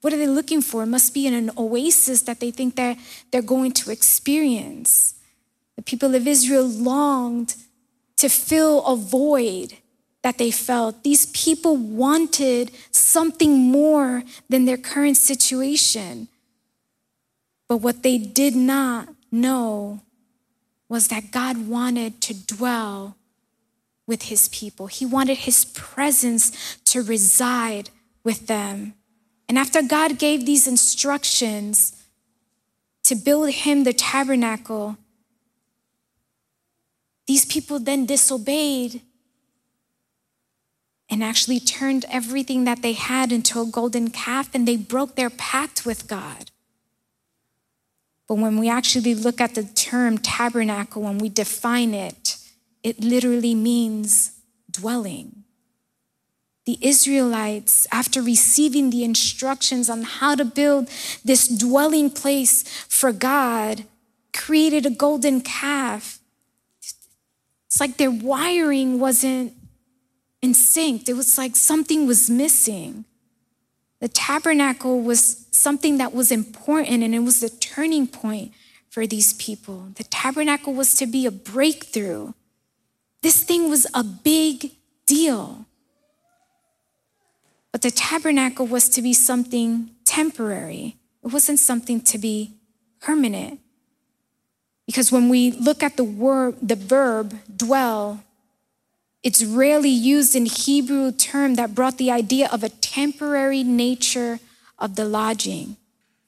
what 0.00 0.12
are 0.12 0.16
they 0.16 0.26
looking 0.26 0.62
for? 0.62 0.82
It 0.82 0.86
must 0.86 1.14
be 1.14 1.26
in 1.26 1.34
an 1.34 1.50
oasis 1.56 2.22
that 2.22 2.40
they 2.40 2.50
think 2.50 2.76
that 2.76 2.98
they're 3.30 3.42
going 3.42 3.72
to 3.72 3.90
experience. 3.90 5.14
The 5.76 5.82
people 5.82 6.14
of 6.14 6.26
Israel 6.26 6.66
longed 6.66 7.54
to 8.16 8.28
fill 8.28 8.84
a 8.84 8.96
void 8.96 9.74
that 10.22 10.38
they 10.38 10.50
felt. 10.50 11.02
These 11.02 11.26
people 11.26 11.76
wanted 11.76 12.70
something 12.90 13.56
more 13.56 14.22
than 14.48 14.64
their 14.66 14.76
current 14.76 15.16
situation. 15.16 16.28
But 17.68 17.78
what 17.78 18.02
they 18.02 18.18
did 18.18 18.54
not 18.54 19.08
know 19.32 20.02
was 20.90 21.06
that 21.08 21.30
God 21.30 21.68
wanted 21.68 22.20
to 22.22 22.34
dwell 22.34 23.16
with 24.08 24.22
his 24.22 24.48
people. 24.48 24.88
He 24.88 25.06
wanted 25.06 25.38
his 25.38 25.64
presence 25.66 26.76
to 26.86 27.00
reside 27.00 27.90
with 28.24 28.48
them. 28.48 28.94
And 29.48 29.56
after 29.56 29.82
God 29.82 30.18
gave 30.18 30.44
these 30.44 30.66
instructions 30.66 31.96
to 33.04 33.14
build 33.14 33.50
him 33.50 33.84
the 33.84 33.92
tabernacle, 33.92 34.98
these 37.28 37.44
people 37.44 37.78
then 37.78 38.04
disobeyed 38.04 39.00
and 41.08 41.22
actually 41.22 41.60
turned 41.60 42.04
everything 42.10 42.64
that 42.64 42.82
they 42.82 42.94
had 42.94 43.30
into 43.30 43.60
a 43.60 43.66
golden 43.66 44.10
calf 44.10 44.50
and 44.54 44.66
they 44.66 44.76
broke 44.76 45.14
their 45.14 45.30
pact 45.30 45.86
with 45.86 46.08
God. 46.08 46.50
But 48.30 48.38
when 48.38 48.58
we 48.58 48.70
actually 48.70 49.16
look 49.16 49.40
at 49.40 49.56
the 49.56 49.64
term 49.64 50.16
tabernacle, 50.16 51.02
when 51.02 51.18
we 51.18 51.28
define 51.28 51.94
it, 51.94 52.36
it 52.84 53.00
literally 53.00 53.56
means 53.56 54.38
dwelling. 54.70 55.42
The 56.64 56.78
Israelites, 56.80 57.88
after 57.90 58.22
receiving 58.22 58.90
the 58.90 59.02
instructions 59.02 59.90
on 59.90 60.02
how 60.02 60.36
to 60.36 60.44
build 60.44 60.88
this 61.24 61.48
dwelling 61.48 62.08
place 62.08 62.62
for 62.88 63.10
God, 63.10 63.84
created 64.32 64.86
a 64.86 64.90
golden 64.90 65.40
calf. 65.40 66.20
It's 67.66 67.80
like 67.80 67.96
their 67.96 68.12
wiring 68.12 69.00
wasn't 69.00 69.54
in 70.40 70.54
sync. 70.54 71.08
It 71.08 71.14
was 71.14 71.36
like 71.36 71.56
something 71.56 72.06
was 72.06 72.30
missing. 72.30 73.06
The 74.00 74.08
tabernacle 74.08 75.00
was 75.02 75.46
something 75.50 75.98
that 75.98 76.14
was 76.14 76.32
important 76.32 77.02
and 77.02 77.14
it 77.14 77.20
was 77.20 77.40
the 77.40 77.50
turning 77.50 78.06
point 78.06 78.52
for 78.88 79.06
these 79.06 79.34
people. 79.34 79.88
The 79.94 80.04
tabernacle 80.04 80.72
was 80.72 80.94
to 80.94 81.06
be 81.06 81.26
a 81.26 81.30
breakthrough. 81.30 82.32
This 83.22 83.44
thing 83.44 83.68
was 83.68 83.86
a 83.94 84.02
big 84.02 84.72
deal. 85.06 85.66
But 87.72 87.82
the 87.82 87.90
tabernacle 87.90 88.66
was 88.66 88.88
to 88.90 89.02
be 89.02 89.12
something 89.12 89.90
temporary, 90.04 90.96
it 91.22 91.32
wasn't 91.32 91.60
something 91.60 92.00
to 92.00 92.18
be 92.18 92.54
permanent. 93.00 93.60
Because 94.86 95.12
when 95.12 95.28
we 95.28 95.52
look 95.52 95.84
at 95.84 95.96
the 95.96 96.02
word, 96.02 96.56
the 96.60 96.74
verb 96.74 97.38
dwell, 97.54 98.24
it's 99.22 99.44
rarely 99.44 99.90
used 99.90 100.34
in 100.34 100.46
Hebrew 100.46 101.12
term 101.12 101.54
that 101.56 101.74
brought 101.74 101.98
the 101.98 102.10
idea 102.10 102.48
of 102.50 102.64
a 102.64 102.70
temporary 102.70 103.62
nature 103.62 104.40
of 104.78 104.96
the 104.96 105.04
lodging. 105.04 105.76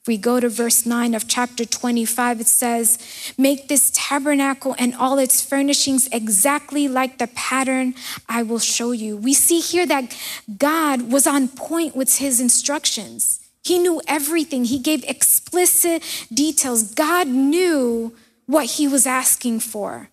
If 0.03 0.09
we 0.09 0.17
go 0.17 0.41
to 0.41 0.49
verse 0.49 0.85
9 0.85 1.15
of 1.15 1.29
chapter 1.29 1.65
25, 1.65 2.41
it 2.41 2.49
says, 2.49 2.99
Make 3.39 3.69
this 3.69 3.93
tabernacle 3.95 4.75
and 4.77 4.97
all 4.97 5.17
its 5.19 5.41
furnishings 5.41 6.09
exactly 6.11 6.89
like 6.89 7.19
the 7.19 7.29
pattern 7.29 7.95
I 8.29 8.43
will 8.43 8.59
show 8.59 8.91
you. 8.91 9.17
We 9.17 9.33
see 9.33 9.61
here 9.61 9.87
that 9.87 10.17
God 10.59 11.13
was 11.13 11.27
on 11.27 11.47
point 11.47 11.95
with 11.95 12.19
his 12.19 12.41
instructions. 12.41 13.39
He 13.63 13.79
knew 13.79 14.03
everything, 14.09 14.65
he 14.65 14.81
gave 14.81 15.05
explicit 15.05 16.03
details. 16.35 16.95
God 16.95 17.29
knew 17.29 18.13
what 18.47 18.67
he 18.67 18.89
was 18.89 19.07
asking 19.07 19.61
for. 19.61 20.09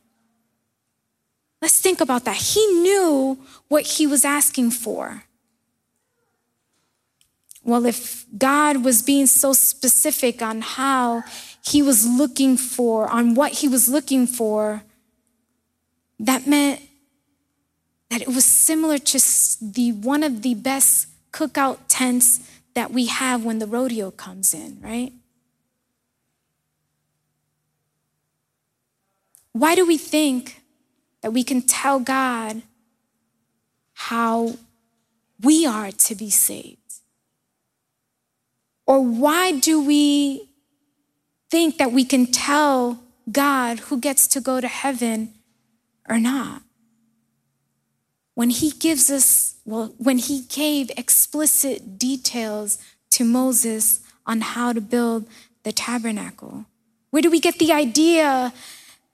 Let's 1.62 1.80
think 1.80 2.00
about 2.02 2.26
that. 2.26 2.38
He 2.38 2.66
knew 2.82 3.38
what 3.68 3.84
he 3.86 4.08
was 4.08 4.24
asking 4.24 4.72
for. 4.72 5.24
Well, 7.64 7.86
if 7.86 8.26
God 8.38 8.84
was 8.84 9.02
being 9.02 9.28
so 9.28 9.54
specific 9.54 10.42
on 10.42 10.62
how 10.62 11.24
he 11.66 11.82
was 11.82 12.08
looking 12.08 12.58
for, 12.58 13.08
on 13.10 13.36
what 13.36 13.52
he 13.54 13.68
was 13.68 13.90
looking 13.90 14.26
for, 14.26 14.84
that 16.20 16.48
meant 16.48 16.82
that 18.10 18.22
it 18.22 18.28
was 18.28 18.46
similar 18.46 18.98
to 18.98 19.20
the 19.62 19.92
one 19.92 20.24
of 20.24 20.42
the 20.42 20.56
best 20.56 21.08
cookout 21.32 21.80
tents 21.88 22.40
that 22.74 22.92
we 22.92 23.06
have 23.06 23.44
when 23.44 23.60
the 23.60 23.68
rodeo 23.68 24.10
comes 24.10 24.54
in, 24.54 24.80
right? 24.82 25.12
Why 29.52 29.76
do 29.76 29.86
we 29.86 29.98
think 29.98 30.59
that 31.22 31.32
we 31.32 31.44
can 31.44 31.62
tell 31.62 32.00
God 32.00 32.62
how 33.94 34.56
we 35.42 35.66
are 35.66 35.92
to 35.92 36.16
be 36.16 36.30
saved? 36.30 36.78
Or 38.86 39.02
why 39.02 39.52
do 39.52 39.82
we 39.84 40.50
think 41.50 41.78
that 41.78 41.92
we 41.92 42.04
can 42.04 42.26
tell 42.26 43.00
God 43.32 43.80
who 43.80 44.00
gets 44.00 44.28
to 44.28 44.42
go 44.42 44.60
to 44.62 44.68
heaven 44.68 45.34
or 46.08 46.20
not? 46.20 46.64
When 48.34 48.50
He 48.50 48.72
gives 48.72 49.12
us, 49.12 49.56
well, 49.66 49.94
when 49.98 50.18
He 50.18 50.42
gave 50.42 50.90
explicit 50.98 52.00
details 52.00 52.80
to 53.12 53.24
Moses 53.24 54.02
on 54.26 54.42
how 54.42 54.74
to 54.74 54.82
build 54.82 55.28
the 55.64 55.72
tabernacle. 55.72 56.66
Where 57.10 57.22
do 57.22 57.30
we 57.30 57.40
get 57.40 57.60
the 57.60 57.74
idea 57.74 58.54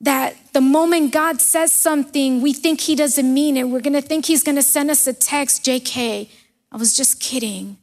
that 0.02 0.36
the 0.54 0.62
moment 0.62 1.12
God 1.14 1.42
says 1.42 1.72
something, 1.72 2.42
we 2.42 2.54
think 2.54 2.82
He 2.82 2.96
doesn't 2.96 3.34
mean 3.34 3.58
it? 3.58 3.70
We're 3.70 3.82
going 3.82 3.94
to 3.94 4.02
think 4.02 4.26
He's 4.26 4.44
going 4.44 4.56
to 4.56 4.64
send 4.64 4.92
us 4.92 5.08
a 5.08 5.14
text, 5.14 5.66
JK. 5.66 6.30
I 6.72 6.78
was 6.78 6.96
just 6.96 7.20
kidding. 7.20 7.78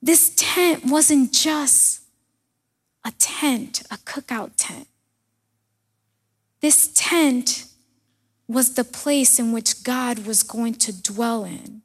This 0.00 0.32
tent 0.36 0.84
wasn't 0.86 1.32
just 1.32 2.02
a 3.04 3.10
tent, 3.18 3.82
a 3.90 3.96
cookout 3.96 4.52
tent. 4.56 4.86
This 6.60 6.88
tent 6.94 7.66
was 8.46 8.74
the 8.74 8.84
place 8.84 9.38
in 9.38 9.52
which 9.52 9.82
God 9.84 10.20
was 10.20 10.42
going 10.42 10.74
to 10.74 11.02
dwell 11.02 11.44
in. 11.44 11.82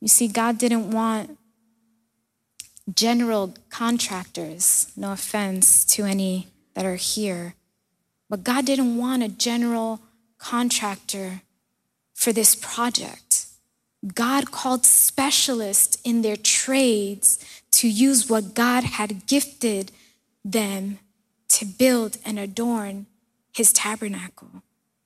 You 0.00 0.08
see, 0.08 0.28
God 0.28 0.58
didn't 0.58 0.90
want 0.90 1.38
general 2.94 3.54
contractors, 3.68 4.90
no 4.96 5.12
offense 5.12 5.84
to 5.84 6.04
any 6.04 6.48
that 6.74 6.84
are 6.84 6.96
here, 6.96 7.54
but 8.28 8.44
God 8.44 8.64
didn't 8.64 8.96
want 8.96 9.22
a 9.22 9.28
general 9.28 10.00
contractor 10.38 11.42
for 12.14 12.32
this 12.32 12.54
project. 12.54 13.46
God 14.14 14.50
called 14.50 14.86
specialists 14.86 15.98
in 16.04 16.22
their 16.22 16.36
trades 16.36 17.38
to 17.72 17.88
use 17.88 18.30
what 18.30 18.54
God 18.54 18.84
had 18.84 19.26
gifted 19.26 19.92
them 20.44 20.98
to 21.48 21.64
build 21.66 22.16
and 22.24 22.38
adorn 22.38 23.06
his 23.52 23.72
tabernacle. 23.72 24.62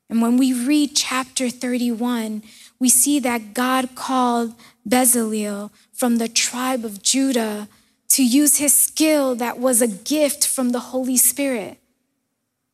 And 0.08 0.22
when 0.22 0.36
we 0.36 0.52
read 0.52 0.94
chapter 0.94 1.50
31, 1.50 2.42
we 2.84 2.90
see 2.90 3.18
that 3.18 3.54
God 3.54 3.94
called 3.94 4.54
Bezalel 4.86 5.70
from 5.90 6.18
the 6.18 6.28
tribe 6.28 6.84
of 6.84 7.02
Judah 7.02 7.66
to 8.10 8.22
use 8.22 8.58
his 8.58 8.76
skill 8.76 9.34
that 9.36 9.58
was 9.58 9.80
a 9.80 9.88
gift 9.88 10.46
from 10.46 10.72
the 10.72 10.92
Holy 10.92 11.16
Spirit. 11.16 11.78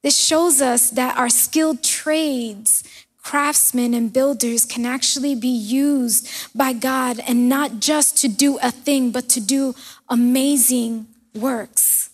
This 0.02 0.18
shows 0.18 0.60
us 0.60 0.90
that 0.90 1.16
our 1.16 1.28
skilled 1.28 1.84
trades, 1.84 2.82
craftsmen, 3.22 3.94
and 3.94 4.12
builders 4.12 4.64
can 4.64 4.84
actually 4.84 5.36
be 5.36 5.46
used 5.46 6.28
by 6.56 6.72
God 6.72 7.20
and 7.28 7.48
not 7.48 7.78
just 7.78 8.18
to 8.18 8.26
do 8.26 8.58
a 8.58 8.72
thing, 8.72 9.12
but 9.12 9.28
to 9.28 9.40
do 9.40 9.76
amazing 10.08 11.06
works. 11.36 12.10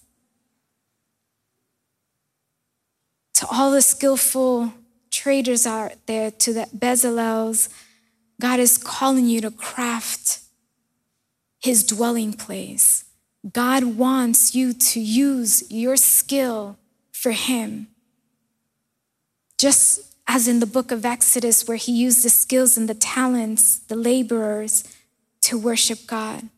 To 3.36 3.46
all 3.50 3.70
the 3.70 3.80
skillful 3.80 4.74
traders 5.10 5.66
out 5.66 5.92
there, 6.04 6.30
to 6.30 6.52
the 6.52 6.66
Bezalels, 6.76 7.70
God 8.40 8.60
is 8.60 8.78
calling 8.78 9.26
you 9.26 9.40
to 9.40 9.50
craft 9.50 10.40
his 11.58 11.84
dwelling 11.84 12.32
place. 12.32 13.04
God 13.52 13.84
wants 13.84 14.54
you 14.54 14.72
to 14.72 15.00
use 15.00 15.70
your 15.70 15.96
skill 15.96 16.78
for 17.12 17.32
him. 17.32 17.88
Just 19.58 20.14
as 20.26 20.48
in 20.48 20.60
the 20.60 20.66
book 20.66 20.90
of 20.90 21.04
Exodus, 21.04 21.66
where 21.66 21.76
he 21.76 21.92
used 21.92 22.24
the 22.24 22.28
skills 22.28 22.76
and 22.76 22.88
the 22.88 22.94
talents, 22.94 23.78
the 23.78 23.96
laborers, 23.96 24.84
to 25.42 25.56
worship 25.56 26.00
God. 26.06 26.48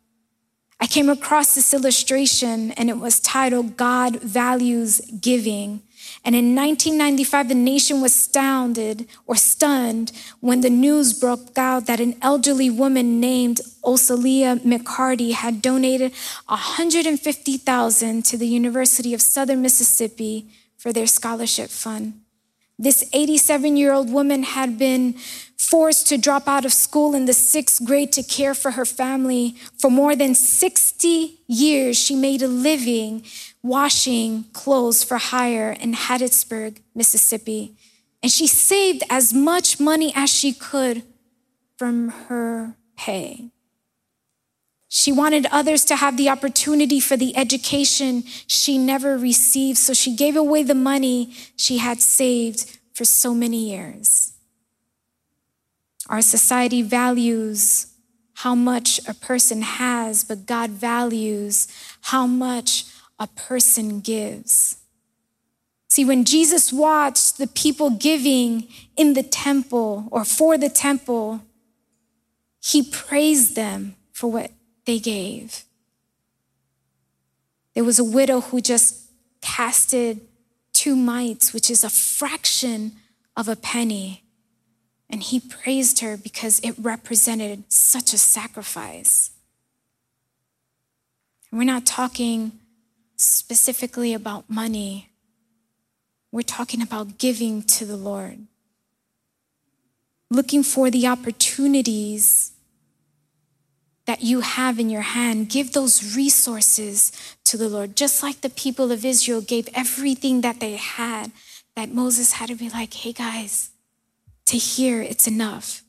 I 0.80 0.86
came 0.86 1.08
across 1.08 1.54
this 1.54 1.74
illustration 1.74 2.70
and 2.72 2.88
it 2.88 2.98
was 2.98 3.20
titled 3.20 3.76
God 3.76 4.20
Values 4.22 5.00
Giving. 5.20 5.82
And 6.24 6.34
in 6.34 6.54
1995, 6.54 7.48
the 7.48 7.54
nation 7.54 8.00
was 8.00 8.14
astounded 8.14 9.06
or 9.26 9.36
stunned 9.36 10.12
when 10.40 10.60
the 10.60 10.70
news 10.70 11.12
broke 11.12 11.56
out 11.56 11.86
that 11.86 12.00
an 12.00 12.16
elderly 12.20 12.70
woman 12.70 13.20
named 13.20 13.60
Oseola 13.84 14.58
McCarty 14.60 15.32
had 15.32 15.62
donated 15.62 16.12
150,000 16.46 18.24
to 18.24 18.36
the 18.36 18.46
University 18.46 19.14
of 19.14 19.22
Southern 19.22 19.62
Mississippi 19.62 20.48
for 20.76 20.92
their 20.92 21.06
scholarship 21.06 21.70
fund. 21.70 22.20
This 22.78 23.08
87 23.12 23.76
year 23.76 23.92
old 23.92 24.12
woman 24.12 24.44
had 24.44 24.78
been 24.78 25.14
forced 25.56 26.06
to 26.08 26.16
drop 26.16 26.46
out 26.46 26.64
of 26.64 26.72
school 26.72 27.14
in 27.14 27.24
the 27.24 27.32
sixth 27.32 27.84
grade 27.84 28.12
to 28.12 28.22
care 28.22 28.54
for 28.54 28.72
her 28.72 28.84
family. 28.84 29.56
For 29.80 29.90
more 29.90 30.14
than 30.14 30.34
60 30.34 31.40
years, 31.48 31.98
she 31.98 32.14
made 32.14 32.40
a 32.40 32.48
living 32.48 33.24
washing 33.62 34.44
clothes 34.52 35.02
for 35.02 35.18
hire 35.18 35.72
in 35.72 35.92
Hattiesburg, 35.92 36.80
Mississippi. 36.94 37.74
And 38.22 38.30
she 38.30 38.46
saved 38.46 39.02
as 39.10 39.34
much 39.34 39.80
money 39.80 40.12
as 40.14 40.30
she 40.30 40.52
could 40.52 41.02
from 41.76 42.08
her 42.28 42.76
pay. 42.96 43.50
She 44.88 45.12
wanted 45.12 45.46
others 45.52 45.84
to 45.86 45.96
have 45.96 46.16
the 46.16 46.30
opportunity 46.30 46.98
for 46.98 47.16
the 47.16 47.36
education 47.36 48.24
she 48.46 48.78
never 48.78 49.18
received, 49.18 49.78
so 49.78 49.92
she 49.92 50.16
gave 50.16 50.34
away 50.34 50.62
the 50.62 50.74
money 50.74 51.34
she 51.56 51.78
had 51.78 52.00
saved 52.00 52.78
for 52.94 53.04
so 53.04 53.34
many 53.34 53.70
years. 53.70 54.32
Our 56.08 56.22
society 56.22 56.80
values 56.80 57.86
how 58.36 58.54
much 58.54 59.00
a 59.06 59.14
person 59.14 59.62
has, 59.62 60.24
but 60.24 60.46
God 60.46 60.70
values 60.70 61.68
how 62.02 62.26
much 62.26 62.86
a 63.18 63.26
person 63.26 64.00
gives. 64.00 64.78
See, 65.90 66.04
when 66.04 66.24
Jesus 66.24 66.72
watched 66.72 67.36
the 67.36 67.46
people 67.46 67.90
giving 67.90 68.68
in 68.96 69.14
the 69.14 69.22
temple 69.22 70.08
or 70.10 70.24
for 70.24 70.56
the 70.56 70.68
temple, 70.68 71.42
he 72.60 72.82
praised 72.82 73.56
them 73.56 73.96
for 74.12 74.30
what 74.30 74.50
they 74.88 74.98
gave. 74.98 75.64
There 77.74 77.84
was 77.84 77.98
a 77.98 78.04
widow 78.04 78.40
who 78.40 78.62
just 78.62 79.10
casted 79.42 80.22
two 80.72 80.96
mites, 80.96 81.52
which 81.52 81.70
is 81.70 81.84
a 81.84 81.90
fraction 81.90 82.92
of 83.36 83.48
a 83.48 83.54
penny. 83.54 84.24
And 85.10 85.22
he 85.22 85.40
praised 85.40 86.00
her 86.00 86.16
because 86.16 86.58
it 86.60 86.74
represented 86.78 87.70
such 87.70 88.14
a 88.14 88.18
sacrifice. 88.18 89.30
We're 91.52 91.64
not 91.64 91.84
talking 91.84 92.52
specifically 93.16 94.14
about 94.14 94.48
money, 94.48 95.10
we're 96.32 96.42
talking 96.42 96.80
about 96.80 97.18
giving 97.18 97.62
to 97.62 97.84
the 97.84 97.96
Lord, 97.96 98.38
looking 100.30 100.62
for 100.62 100.90
the 100.90 101.06
opportunities 101.06 102.52
that 104.08 104.22
you 104.22 104.40
have 104.40 104.78
in 104.78 104.88
your 104.88 105.02
hand, 105.02 105.50
give 105.50 105.74
those 105.74 106.16
resources 106.16 107.12
to 107.44 107.58
the 107.58 107.68
Lord. 107.68 107.94
Just 107.94 108.22
like 108.22 108.40
the 108.40 108.48
people 108.48 108.90
of 108.90 109.04
Israel 109.04 109.42
gave 109.42 109.68
everything 109.74 110.40
that 110.40 110.60
they 110.60 110.76
had, 110.76 111.30
that 111.76 111.92
Moses 111.92 112.32
had 112.32 112.48
to 112.48 112.54
be 112.54 112.70
like, 112.70 112.94
hey 112.94 113.12
guys, 113.12 113.68
to 114.46 114.56
hear 114.56 115.02
it's 115.02 115.26
enough. 115.26 115.82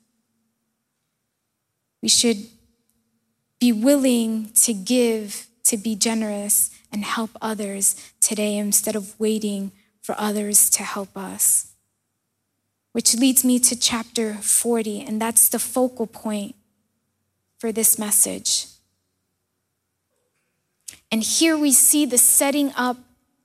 We 2.02 2.10
should 2.10 2.40
be 3.58 3.72
willing 3.72 4.52
to 4.64 4.74
give, 4.74 5.48
to 5.64 5.78
be 5.78 5.96
generous, 5.96 6.72
and 6.92 7.06
help 7.06 7.32
others 7.42 7.96
today 8.20 8.58
instead 8.58 8.98
of 8.98 9.18
waiting 9.18 9.72
for 10.02 10.14
others 10.18 10.70
to 10.72 10.84
help 10.84 11.16
us. 11.16 11.72
Which 12.92 13.16
leads 13.16 13.46
me 13.46 13.60
to 13.60 13.80
chapter 13.80 14.34
40, 14.34 15.06
and 15.06 15.22
that's 15.22 15.48
the 15.48 15.60
focal 15.60 16.06
point 16.06 16.56
for 17.60 17.72
this 17.72 18.00
message. 18.00 18.65
And 21.12 21.24
here 21.24 21.58
we 21.58 21.72
see 21.72 22.06
the 22.06 22.17
setting 22.17 22.72
up 22.76 22.98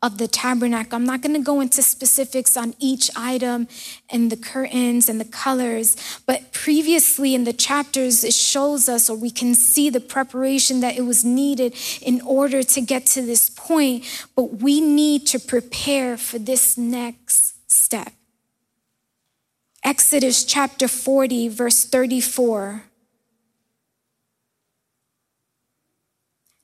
of 0.05 0.19
the 0.19 0.29
tabernacle. 0.29 0.97
I'm 0.97 1.07
not 1.07 1.23
going 1.23 1.35
to 1.35 1.41
go 1.41 1.63
into 1.63 1.83
specifics 1.83 2.59
on 2.59 2.75
each 2.79 3.11
item 3.17 3.67
and 4.11 4.31
the 4.31 4.37
curtains 4.37 5.09
and 5.09 5.19
the 5.19 5.25
colors, 5.25 5.97
but 6.27 6.53
previously 6.53 7.35
in 7.35 7.45
the 7.45 7.55
chapters, 7.55 8.23
it 8.23 8.35
shows 8.35 8.87
us, 8.87 9.09
or 9.09 9.17
we 9.17 9.31
can 9.31 9.55
see 9.55 9.89
the 9.89 10.01
preparation 10.01 10.81
that 10.81 10.99
it 10.99 11.03
was 11.03 11.25
needed 11.25 11.75
in 12.03 12.21
order 12.21 12.63
to 12.63 12.83
get 12.83 13.07
to 13.07 13.23
this 13.23 13.49
point. 13.49 14.05
But 14.37 14.61
we 14.61 14.83
need 14.83 15.27
to 15.29 15.39
prepare 15.39 16.19
for 16.19 16.39
this 16.39 16.77
next 16.77 17.55
step. 17.73 18.13
Exodus 19.83 20.45
chapter 20.45 20.87
40, 20.87 21.49
verse 21.49 21.83
34. 21.87 22.85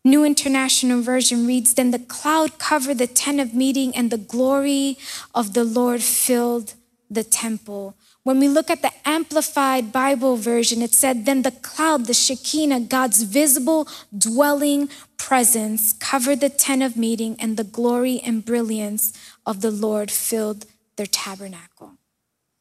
New 0.05 0.25
International 0.25 1.03
Version 1.03 1.47
reads 1.47 1.75
Then 1.75 1.91
the 1.91 1.99
cloud 1.99 2.59
covered 2.59 2.99
the 2.99 3.07
tent 3.07 3.41
of 3.41 3.55
meeting, 3.55 3.95
and 3.95 4.11
the 4.11 4.17
glory 4.17 4.97
of 5.35 5.53
the 5.53 5.65
Lord 5.65 6.03
filled 6.03 6.75
the 7.11 7.25
temple. 7.25 7.95
When 8.23 8.39
we 8.39 8.49
look 8.49 8.71
at 8.71 8.83
the 8.83 8.93
Amplified 9.05 9.93
Bible 9.93 10.37
version, 10.37 10.83
it 10.83 10.95
said, 10.95 11.27
Then 11.27 11.43
the 11.43 11.51
cloud, 11.51 12.07
the 12.07 12.15
Shekinah, 12.15 12.81
God's 12.81 13.23
visible 13.25 13.89
dwelling 14.17 14.89
presence, 15.19 15.93
covered 15.93 16.41
the 16.41 16.51
tent 16.51 16.83
of 16.83 16.97
meeting, 16.97 17.37
and 17.39 17.57
the 17.57 17.65
glory 17.65 18.21
and 18.21 18.45
brilliance 18.45 19.13
of 19.45 19.61
the 19.61 19.71
Lord 19.71 20.11
filled 20.11 20.67
their 20.97 21.07
tabernacle. 21.07 21.93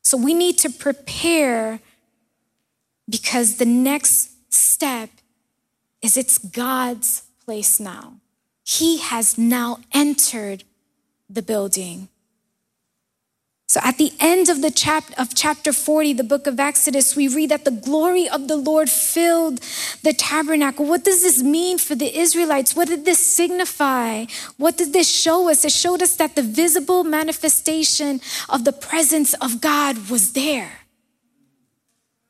So 0.01 0.17
we 0.17 0.33
need 0.33 0.57
to 0.59 0.69
prepare 0.69 1.79
because 3.09 3.57
the 3.57 3.65
next 3.65 4.31
step 4.53 5.09
is 6.01 6.17
it's 6.17 6.37
God's 6.37 7.28
place 7.49 7.79
now. 7.79 8.13
He 8.63 8.99
has 8.99 9.35
now 9.35 9.79
entered 9.91 10.65
the 11.27 11.41
building. 11.41 12.07
So 13.67 13.79
at 13.83 13.97
the 13.97 14.11
end 14.19 14.49
of 14.49 14.61
the 14.61 14.69
chap- 14.69 15.17
of 15.17 15.33
chapter 15.33 15.73
40, 15.73 16.13
the 16.13 16.23
book 16.23 16.45
of 16.45 16.59
Exodus, 16.59 17.15
we 17.15 17.27
read 17.27 17.49
that 17.49 17.65
the 17.65 17.71
glory 17.71 18.29
of 18.29 18.47
the 18.47 18.55
Lord 18.55 18.87
filled 18.87 19.61
the 20.03 20.13
tabernacle. 20.13 20.85
What 20.85 21.03
does 21.03 21.23
this 21.23 21.41
mean 21.41 21.79
for 21.79 21.95
the 21.95 22.15
Israelites? 22.15 22.75
What 22.75 22.87
did 22.87 23.05
this 23.05 23.17
signify? 23.17 24.25
What 24.57 24.77
did 24.77 24.93
this 24.93 25.09
show 25.09 25.49
us? 25.49 25.65
It 25.65 25.71
showed 25.71 26.03
us 26.03 26.15
that 26.17 26.35
the 26.35 26.43
visible 26.43 27.03
manifestation 27.03 28.21
of 28.47 28.63
the 28.63 28.73
presence 28.73 29.33
of 29.45 29.59
God 29.59 30.07
was 30.07 30.33
there. 30.33 30.78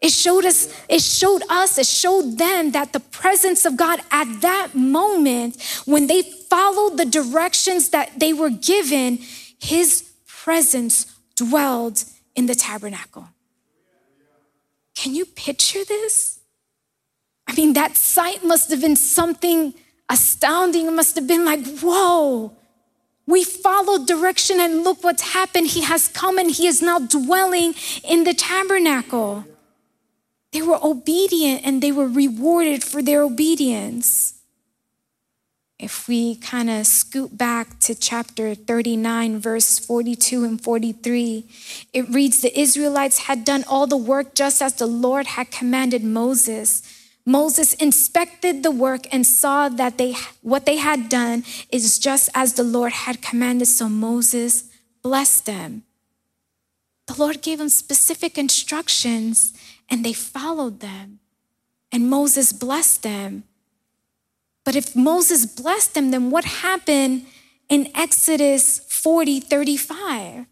It 0.02 0.12
showed 0.12 0.46
us, 0.46 0.74
it 0.88 1.02
showed 1.02 1.42
us, 1.50 1.78
it 1.78 1.86
showed 1.86 2.38
them 2.38 2.72
that 2.72 2.94
the 2.94 3.02
presence 3.02 3.66
of 3.66 3.76
God 3.76 4.00
at 4.12 4.42
that 4.42 4.74
moment, 4.74 5.62
when 5.86 6.08
they 6.08 6.22
followed 6.22 6.98
the 6.98 7.06
directions 7.06 7.90
that 7.90 8.18
they 8.18 8.32
were 8.32 8.50
given, 8.50 9.20
his 9.60 10.10
presence 10.26 11.18
dwelled 11.36 12.06
in 12.36 12.46
the 12.46 12.56
tabernacle. 12.56 13.28
Can 14.96 15.16
you 15.16 15.26
picture 15.26 15.84
this? 15.84 16.40
I 17.48 17.54
mean, 17.56 17.74
that 17.74 17.98
sight 17.98 18.44
must 18.44 18.70
have 18.70 18.82
been 18.82 18.96
something 18.96 19.74
astounding. 20.08 20.88
It 20.88 20.94
must 20.94 21.16
have 21.16 21.28
been 21.28 21.46
like, 21.46 21.66
whoa, 21.80 22.54
we 23.26 23.44
followed 23.44 24.08
direction 24.08 24.60
and 24.60 24.84
look 24.84 25.04
what's 25.04 25.34
happened. 25.34 25.68
He 25.68 25.82
has 25.82 26.08
come 26.08 26.38
and 26.38 26.50
he 26.50 26.68
is 26.68 26.82
now 26.82 27.00
dwelling 27.00 27.76
in 28.04 28.24
the 28.24 28.34
tabernacle. 28.34 29.46
They 30.52 30.62
were 30.62 30.80
obedient 30.82 31.62
and 31.64 31.82
they 31.82 31.92
were 31.92 32.08
rewarded 32.08 32.84
for 32.84 33.02
their 33.02 33.22
obedience. 33.22 34.36
If 35.78 36.10
we 36.10 36.36
kind 36.36 36.70
of 36.70 36.86
scoot 36.86 37.38
back 37.38 37.80
to 37.82 37.96
chapter 37.96 38.54
39, 38.54 39.40
verse 39.40 39.80
42 39.80 40.44
and 40.44 40.62
43, 40.62 41.46
it 41.94 42.10
reads 42.10 42.42
The 42.42 42.60
Israelites 42.60 43.20
had 43.20 43.46
done 43.46 43.64
all 43.66 43.88
the 43.88 43.96
work 43.96 44.36
just 44.36 44.62
as 44.62 44.74
the 44.74 44.88
Lord 44.88 45.28
had 45.28 45.52
commanded 45.52 46.04
Moses. 46.04 46.82
Moses 47.26 47.76
inspected 47.76 48.64
the 48.64 48.72
work 48.72 49.08
and 49.14 49.26
saw 49.26 49.70
that 49.70 49.98
they, 49.98 50.16
what 50.42 50.66
they 50.66 50.78
had 50.78 51.08
done 51.08 51.46
is 51.72 51.98
just 51.98 52.28
as 52.36 52.56
the 52.56 52.64
Lord 52.64 52.92
had 52.92 53.22
commanded. 53.22 53.68
So 53.68 53.88
Moses 53.88 54.66
blessed 55.02 55.46
them. 55.46 55.84
The 57.08 57.14
Lord 57.14 57.42
gave 57.42 57.60
them 57.60 57.70
specific 57.70 58.38
instructions 58.38 59.54
and 59.90 60.06
they 60.06 60.14
followed 60.14 60.80
them. 60.80 61.20
And 61.92 62.10
Moses 62.10 62.54
blessed 62.54 63.04
them. 63.04 63.44
But 64.64 64.76
if 64.76 64.96
Moses 64.96 65.46
blessed 65.46 65.96
them, 65.96 66.12
then 66.12 66.30
what 66.30 66.46
happened 66.46 67.26
in 67.68 67.90
Exodus 67.96 68.80
40 68.80 69.40
35? 69.40 70.46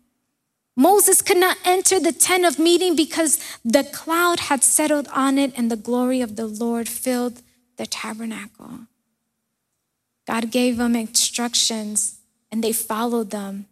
Moses 0.75 1.23
could 1.23 1.37
not 1.37 1.57
enter 1.65 1.99
the 1.99 2.11
tent 2.11 2.45
of 2.45 2.59
meeting 2.59 2.95
because 2.95 3.39
the 3.65 3.83
cloud 3.83 4.41
had 4.41 4.63
settled 4.63 5.07
on 5.07 5.39
it 5.39 5.51
and 5.57 5.71
the 5.71 5.75
glory 5.75 6.21
of 6.21 6.35
the 6.35 6.45
Lord 6.45 6.87
filled 6.87 7.41
the 7.77 7.87
tabernacle. 7.87 8.81
God 10.27 10.51
gave 10.51 10.77
them 10.77 10.95
instructions 10.95 12.19
and 12.51 12.63
they 12.63 12.73
followed 12.73 13.31
them. 13.31 13.65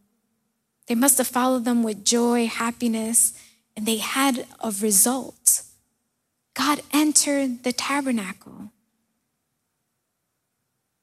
They 0.88 0.96
must 0.96 1.18
have 1.20 1.28
followed 1.28 1.66
them 1.66 1.84
with 1.84 2.06
joy, 2.06 2.48
happiness, 2.48 3.40
and 3.76 3.86
they 3.86 3.98
had 3.98 4.46
a 4.62 4.72
result. 4.72 5.64
God 6.54 6.82
entered 6.94 7.64
the 7.64 7.74
tabernacle. 7.74 8.72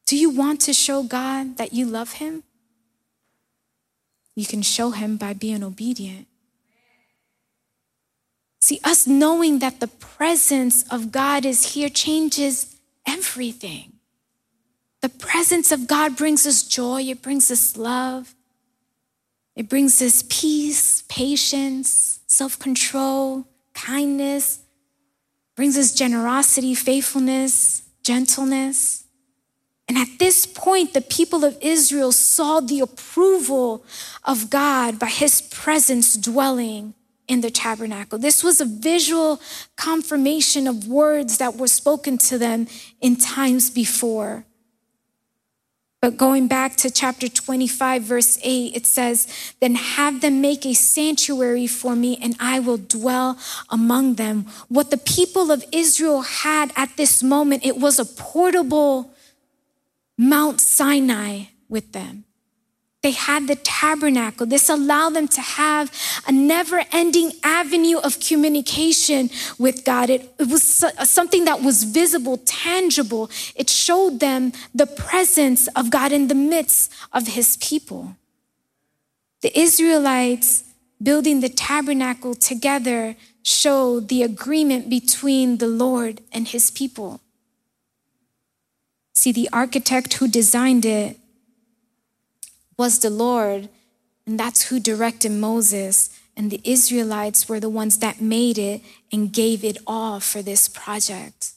Do 0.07 0.17
you 0.17 0.31
want 0.31 0.61
to 0.63 0.73
show 0.73 1.03
God 1.03 1.57
that 1.59 1.73
you 1.73 1.87
love 1.87 2.15
Him? 2.15 2.43
You 4.35 4.47
can 4.47 4.63
show 4.63 4.91
Him 4.91 5.17
by 5.17 5.35
being 5.35 5.63
obedient. 5.63 6.27
See, 8.61 8.81
us 8.85 9.07
knowing 9.07 9.59
that 9.59 9.81
the 9.81 9.89
presence 9.89 10.85
of 10.91 11.13
God 11.13 11.45
is 11.45 11.75
here 11.75 11.89
changes 11.89 12.77
everything. 13.07 13.95
The 15.01 15.09
presence 15.09 15.73
of 15.73 15.89
God 15.89 16.17
brings 16.17 16.47
us 16.47 16.63
joy, 16.63 17.03
it 17.03 17.23
brings 17.23 17.51
us 17.51 17.77
love, 17.77 18.35
it 19.57 19.69
brings 19.69 20.01
us 20.01 20.23
peace, 20.29 21.03
patience, 21.09 22.21
self 22.33 22.59
control, 22.59 23.47
kindness, 23.75 24.61
brings 25.55 25.77
us 25.77 25.93
generosity, 25.93 26.75
faithfulness, 26.75 27.83
gentleness. 28.03 29.05
And 29.87 29.99
at 29.99 30.09
this 30.19 30.47
point, 30.47 30.95
the 30.95 31.03
people 31.03 31.45
of 31.45 31.59
Israel 31.61 32.11
saw 32.11 32.61
the 32.61 32.81
approval 32.81 33.85
of 34.25 34.49
God 34.49 34.99
by 34.99 35.09
his 35.09 35.43
presence 35.43 36.15
dwelling 36.15 36.95
in 37.29 37.43
the 37.43 37.51
tabernacle. 37.51 38.19
This 38.19 38.43
was 38.43 38.63
a 38.63 38.65
visual 38.65 39.39
confirmation 39.77 40.67
of 40.67 40.89
words 40.89 41.37
that 41.37 41.57
were 41.57 41.69
spoken 41.69 42.17
to 42.19 42.39
them 42.39 42.67
in 43.03 43.17
times 43.17 43.69
before. 43.69 44.47
But 46.03 46.17
going 46.17 46.49
back 46.49 46.75
to 46.79 46.91
chapter 46.91 47.29
25, 47.29 48.03
verse 48.03 48.37
8, 48.43 48.75
it 48.75 48.87
says, 48.87 49.29
Then 49.61 49.77
have 49.77 50.21
them 50.21 50.41
make 50.41 50.67
a 50.67 50.75
sanctuary 50.75 51.69
for 51.69 51.95
me, 51.95 52.19
and 52.21 52.35
I 52.41 52.59
will 52.59 52.77
dwell 52.77 53.39
among 53.71 54.17
them. 54.17 54.47
What 54.69 54.91
the 54.91 54.99
people 54.99 55.53
of 55.53 55.65
Israel 55.71 56.23
had 56.23 56.73
at 56.75 56.97
this 56.97 57.23
moment, 57.23 57.65
it 57.65 57.77
was 57.77 58.01
a 58.01 58.05
portable 58.05 59.15
Mount 60.19 60.61
Sinai 60.61 61.45
with 61.69 61.93
them. 61.93 62.25
They 63.03 63.11
had 63.11 63.49
the 63.49 63.57
tabernacle. 63.57 64.47
This 64.47 64.69
allowed 64.69 65.15
them 65.15 65.27
to 65.29 65.41
have 65.41 65.93
a 66.27 66.31
never 66.31 66.85
ending 66.93 67.33
avenue 67.43 67.99
of 67.99 68.21
communication 68.21 69.29
with 69.59 69.85
God. 69.85 70.09
It, 70.09 70.33
it, 70.39 70.49
was 70.49 70.63
something 71.11 71.45
that 71.47 71.63
was 71.63 71.83
visible, 71.83 72.39
tangible. 72.47 73.29
It 73.57 73.69
showed 73.69 74.21
them 74.21 74.53
the 74.73 74.87
presence 74.87 75.67
of 75.75 75.91
God 75.91 76.13
in 76.13 76.29
the 76.29 76.37
midst 76.37 76.93
of 77.13 77.27
his 77.27 77.57
people. 77.57 78.17
The 79.41 79.59
Israelites 79.59 80.63
building 81.03 81.41
the 81.41 81.49
tabernacle 81.49 82.37
together 82.37 83.17
showed 83.43 84.09
the 84.09 84.23
agreement 84.23 84.89
between 84.89 85.59
the 85.59 85.67
Lord 85.67 86.21
and 86.33 86.47
his 86.47 86.71
people. 86.71 87.21
See, 89.13 89.33
the 89.33 89.49
architect 89.53 90.15
who 90.15 90.29
designed 90.29 90.85
it 90.85 91.19
was 92.83 92.99
the 92.99 93.11
Lord, 93.11 93.69
and 94.27 94.41
that's 94.41 94.63
who 94.63 94.81
directed 94.81 95.31
Moses. 95.31 96.11
And 96.37 96.51
the 96.51 96.61
Israelites 96.65 97.49
were 97.49 97.61
the 97.61 97.71
ones 97.71 97.99
that 97.99 98.21
made 98.21 98.59
it 98.59 98.81
and 99.13 99.33
gave 99.33 99.63
it 99.63 99.79
all 99.87 100.19
for 100.19 100.43
this 100.43 100.67
project. 100.67 101.53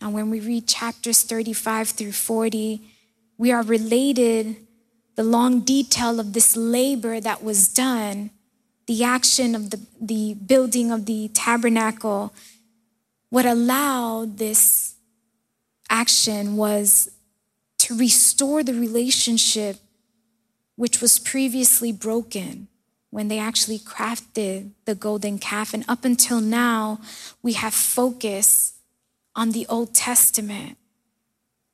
Now, 0.00 0.10
when 0.10 0.30
we 0.30 0.40
read 0.40 0.66
chapters 0.66 1.22
35 1.22 1.90
through 1.90 2.10
40, 2.10 2.80
we 3.36 3.52
are 3.52 3.62
related 3.62 4.56
the 5.14 5.22
long 5.22 5.60
detail 5.60 6.18
of 6.18 6.32
this 6.32 6.56
labor 6.56 7.20
that 7.20 7.44
was 7.44 7.68
done, 7.68 8.30
the 8.88 9.04
action 9.04 9.54
of 9.54 9.70
the, 9.70 9.80
the 10.00 10.34
building 10.34 10.90
of 10.90 11.06
the 11.06 11.28
tabernacle. 11.34 12.34
What 13.30 13.46
allowed 13.46 14.38
this 14.38 14.96
action 15.88 16.56
was 16.56 17.12
to 17.78 17.96
restore 17.96 18.64
the 18.64 18.74
relationship 18.74 19.76
which 20.78 21.00
was 21.00 21.18
previously 21.18 21.90
broken 21.90 22.68
when 23.10 23.26
they 23.26 23.40
actually 23.40 23.80
crafted 23.80 24.70
the 24.84 24.94
golden 24.94 25.36
calf. 25.36 25.74
And 25.74 25.84
up 25.88 26.04
until 26.04 26.40
now, 26.40 27.00
we 27.42 27.54
have 27.54 27.74
focused 27.74 28.76
on 29.34 29.50
the 29.50 29.66
Old 29.68 29.92
Testament. 29.92 30.78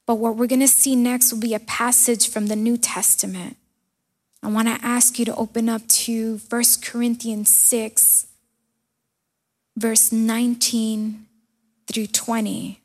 But 0.06 0.14
what 0.14 0.36
we're 0.36 0.46
going 0.46 0.60
to 0.60 0.68
see 0.68 0.96
next 0.96 1.30
will 1.30 1.40
be 1.40 1.52
a 1.52 1.60
passage 1.60 2.30
from 2.30 2.46
the 2.46 2.56
New 2.56 2.78
Testament. 2.78 3.58
I 4.42 4.48
want 4.48 4.68
to 4.68 4.78
ask 4.82 5.18
you 5.18 5.26
to 5.26 5.36
open 5.36 5.68
up 5.68 5.86
to 5.86 6.40
1 6.48 6.62
Corinthians 6.82 7.50
6, 7.50 8.26
verse 9.76 10.12
19 10.12 11.26
through 11.86 12.06
20. 12.06 12.80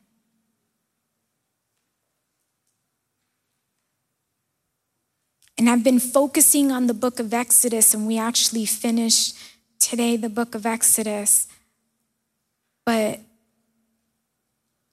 And 5.60 5.68
I've 5.68 5.84
been 5.84 6.00
focusing 6.00 6.72
on 6.72 6.86
the 6.86 6.94
book 6.94 7.20
of 7.20 7.34
Exodus, 7.34 7.92
and 7.92 8.06
we 8.06 8.18
actually 8.18 8.64
finished 8.64 9.36
today 9.78 10.16
the 10.16 10.30
book 10.30 10.54
of 10.54 10.64
Exodus. 10.64 11.48
But 12.86 13.20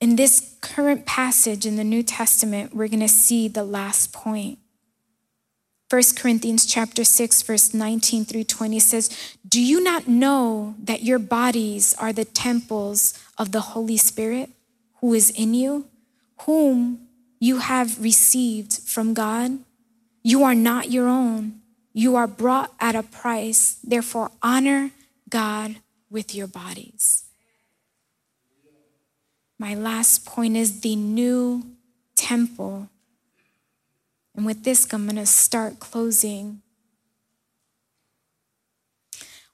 in 0.02 0.18
this 0.18 0.58
current 0.60 1.06
passage 1.06 1.66
in 1.66 1.78
the 1.78 1.86
New 1.86 2.04
Testament, 2.04 2.76
we're 2.76 2.90
going 2.90 3.00
to 3.00 3.08
see 3.08 3.48
the 3.48 3.64
last 3.64 4.12
point. 4.12 4.60
1 5.90 6.02
Corinthians 6.18 6.66
chapter 6.66 7.06
6 7.06 7.44
verse 7.44 7.74
19 7.74 8.26
through 8.26 8.44
20 8.44 8.78
says, 8.78 9.10
"Do 9.48 9.62
you 9.62 9.82
not 9.82 10.10
know 10.10 10.76
that 10.84 11.02
your 11.02 11.18
bodies 11.18 11.94
are 11.94 12.12
the 12.12 12.26
temples 12.26 13.14
of 13.38 13.54
the 13.54 13.72
Holy 13.72 13.96
Spirit 13.96 14.50
who 14.96 15.14
is 15.14 15.30
in 15.30 15.54
you, 15.54 15.88
whom 16.40 17.08
you 17.40 17.60
have 17.60 18.04
received 18.04 18.80
from 18.80 19.14
God? 19.14 19.60
You 20.28 20.44
are 20.44 20.56
not 20.56 20.92
your 20.92 21.08
own. 21.08 21.62
You 21.94 22.18
are 22.18 22.28
brought 22.28 22.74
at 22.82 22.98
a 22.98 23.02
price. 23.02 23.78
Therefore, 23.82 24.30
honor 24.44 24.92
God 25.30 25.78
with 26.10 26.36
your 26.36 26.48
bodies. 26.48 27.24
My 29.58 29.74
last 29.74 30.26
point 30.26 30.58
is 30.58 30.82
the 30.82 30.98
new 30.98 31.64
temple. 32.18 32.90
And 34.36 34.46
with 34.46 34.66
this, 34.66 34.92
I'm 34.94 35.06
going 35.06 35.16
to 35.16 35.26
start 35.26 35.80
closing. 35.80 36.62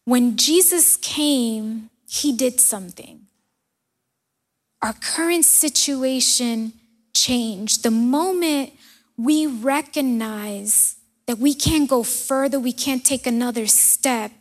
When 0.06 0.38
Jesus 0.38 0.96
came, 0.96 1.92
he 2.10 2.36
did 2.36 2.60
something. 2.60 3.28
Our 4.82 4.94
current 4.94 5.46
situation 5.46 6.74
changed. 7.14 7.84
The 7.84 7.92
moment 7.92 8.74
we 9.24 9.48
recognize 9.48 10.98
that 11.28 11.38
we 11.38 11.54
can't 11.54 11.90
go 11.90 12.04
further, 12.04 12.60
we 12.60 12.74
can't 12.74 13.06
take 13.06 13.26
another 13.26 13.66
step, 13.68 14.32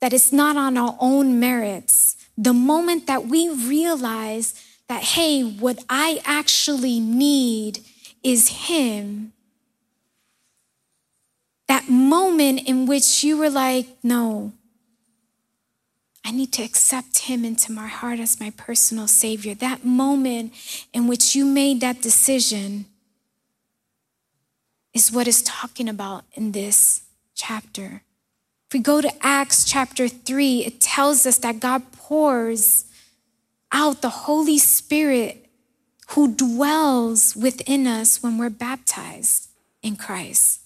that 0.00 0.14
it's 0.14 0.32
not 0.32 0.56
on 0.56 0.78
our 0.78 0.96
own 0.98 1.38
merits, 1.38 2.16
the 2.38 2.54
moment 2.54 3.06
that 3.06 3.26
we 3.26 3.50
realize 3.50 4.54
that, 4.88 5.02
hey, 5.02 5.42
what 5.42 5.84
I 5.90 6.22
actually 6.24 6.98
need 6.98 7.80
is 8.22 8.68
Him, 8.68 9.34
that 11.68 11.88
moment 11.88 12.66
in 12.66 12.86
which 12.86 13.22
you 13.22 13.36
were 13.36 13.50
like, 13.50 13.86
no, 14.02 14.52
I 16.24 16.30
need 16.30 16.54
to 16.54 16.62
accept 16.62 17.18
Him 17.18 17.44
into 17.44 17.70
my 17.70 17.88
heart 17.88 18.18
as 18.18 18.40
my 18.40 18.48
personal 18.48 19.08
Savior, 19.08 19.54
that 19.56 19.84
moment 19.84 20.54
in 20.94 21.06
which 21.06 21.36
you 21.36 21.44
made 21.44 21.82
that 21.82 22.00
decision 22.00 22.86
is 24.94 25.12
what 25.12 25.28
is 25.28 25.42
talking 25.42 25.88
about 25.88 26.24
in 26.34 26.52
this 26.52 27.02
chapter. 27.34 28.02
If 28.68 28.74
we 28.74 28.80
go 28.80 29.00
to 29.00 29.12
Acts 29.20 29.64
chapter 29.64 30.08
3, 30.08 30.64
it 30.64 30.80
tells 30.80 31.26
us 31.26 31.38
that 31.38 31.60
God 31.60 31.92
pours 31.92 32.86
out 33.72 34.00
the 34.00 34.08
Holy 34.08 34.56
Spirit 34.56 35.50
who 36.10 36.34
dwells 36.34 37.34
within 37.34 37.86
us 37.86 38.22
when 38.22 38.38
we're 38.38 38.50
baptized 38.50 39.48
in 39.82 39.96
Christ. 39.96 40.60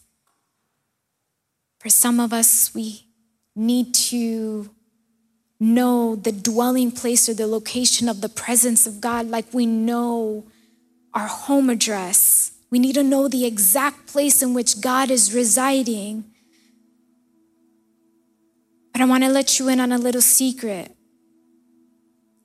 For 1.78 1.88
some 1.88 2.20
of 2.20 2.32
us, 2.32 2.74
we 2.74 3.06
need 3.56 3.94
to 3.94 4.70
know 5.60 6.16
the 6.16 6.32
dwelling 6.32 6.92
place 6.92 7.28
or 7.28 7.34
the 7.34 7.46
location 7.46 8.08
of 8.08 8.20
the 8.20 8.28
presence 8.28 8.86
of 8.86 9.00
God 9.00 9.26
like 9.26 9.52
we 9.52 9.66
know 9.66 10.44
our 11.14 11.26
home 11.26 11.70
address 11.70 12.47
we 12.70 12.78
need 12.78 12.94
to 12.94 13.02
know 13.02 13.28
the 13.28 13.46
exact 13.46 14.07
place 14.07 14.42
in 14.42 14.52
which 14.52 14.81
God 14.81 15.11
is 15.11 15.35
residing. 15.35 16.24
But 18.92 19.00
I 19.00 19.04
want 19.07 19.24
to 19.24 19.31
let 19.31 19.59
you 19.59 19.68
in 19.68 19.81
on 19.81 19.92
a 19.92 19.98
little 19.98 20.20
secret. 20.20 20.94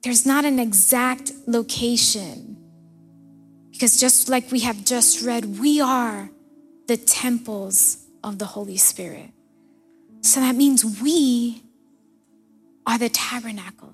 There's 0.02 0.24
not 0.24 0.44
an 0.44 0.58
exact 0.58 1.32
location. 1.46 2.56
Because 3.70 3.98
just 3.98 4.28
like 4.28 4.50
we 4.50 4.60
have 4.60 4.84
just 4.84 5.22
read, 5.22 5.58
we 5.58 5.80
are 5.80 6.30
the 6.86 6.96
temples 6.96 8.06
of 8.22 8.38
the 8.38 8.46
Holy 8.46 8.76
Spirit. 8.76 9.30
So 10.20 10.40
that 10.40 10.54
means 10.54 10.84
we 11.02 11.62
are 12.86 12.98
the 12.98 13.08
tabernacle. 13.08 13.92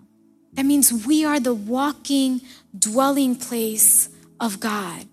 That 0.53 0.67
means 0.67 1.07
we 1.07 1.25
are 1.25 1.41
the 1.41 1.55
walking, 1.55 2.41
dwelling 2.77 3.37
place 3.37 4.09
of 4.39 4.61
God 4.61 5.07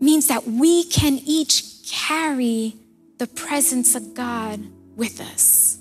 means 0.00 0.26
that 0.28 0.46
we 0.46 0.84
can 0.84 1.20
each 1.24 1.88
carry 1.88 2.74
the 3.18 3.26
presence 3.26 3.94
of 3.94 4.14
God 4.14 4.60
with 4.96 5.20
us. 5.20 5.78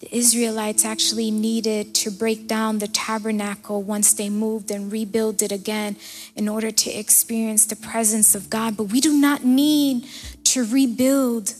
The 0.00 0.18
Israelites 0.18 0.84
actually 0.84 1.30
needed 1.30 1.94
to 1.94 2.10
break 2.10 2.46
down 2.46 2.78
the 2.78 2.88
tabernacle 2.88 3.82
once 3.82 4.12
they 4.12 4.28
moved 4.28 4.70
and 4.70 4.92
rebuild 4.92 5.40
it 5.40 5.50
again 5.50 5.96
in 6.36 6.46
order 6.46 6.70
to 6.70 6.90
experience 6.90 7.64
the 7.64 7.76
presence 7.76 8.34
of 8.34 8.50
God. 8.50 8.76
But 8.76 8.84
we 8.84 9.00
do 9.00 9.18
not 9.18 9.44
need 9.44 10.06
to 10.44 10.64
rebuild 10.66 11.54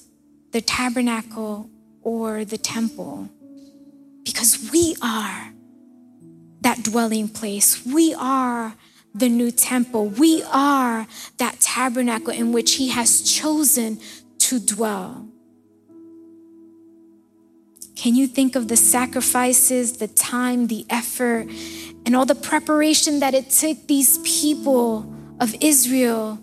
the 0.52 0.60
tabernacle 0.60 1.70
or 2.02 2.44
the 2.44 2.58
temple 2.58 3.30
because 4.24 4.70
we 4.70 4.94
are 5.00 5.52
that 6.60 6.82
dwelling 6.82 7.28
place. 7.28 7.84
We 7.86 8.14
are 8.14 8.74
the 9.14 9.28
new 9.28 9.50
temple. 9.50 10.08
We 10.08 10.42
are 10.52 11.06
that 11.38 11.60
tabernacle 11.60 12.32
in 12.32 12.52
which 12.52 12.74
He 12.74 12.88
has 12.88 13.22
chosen 13.22 14.00
to 14.38 14.58
dwell. 14.58 15.28
Can 17.96 18.16
you 18.16 18.26
think 18.26 18.56
of 18.56 18.68
the 18.68 18.76
sacrifices, 18.76 19.98
the 19.98 20.08
time, 20.08 20.66
the 20.66 20.84
effort, 20.90 21.48
and 22.04 22.16
all 22.16 22.26
the 22.26 22.34
preparation 22.34 23.20
that 23.20 23.34
it 23.34 23.50
took 23.50 23.86
these 23.86 24.18
people 24.18 25.10
of 25.40 25.54
Israel 25.60 26.38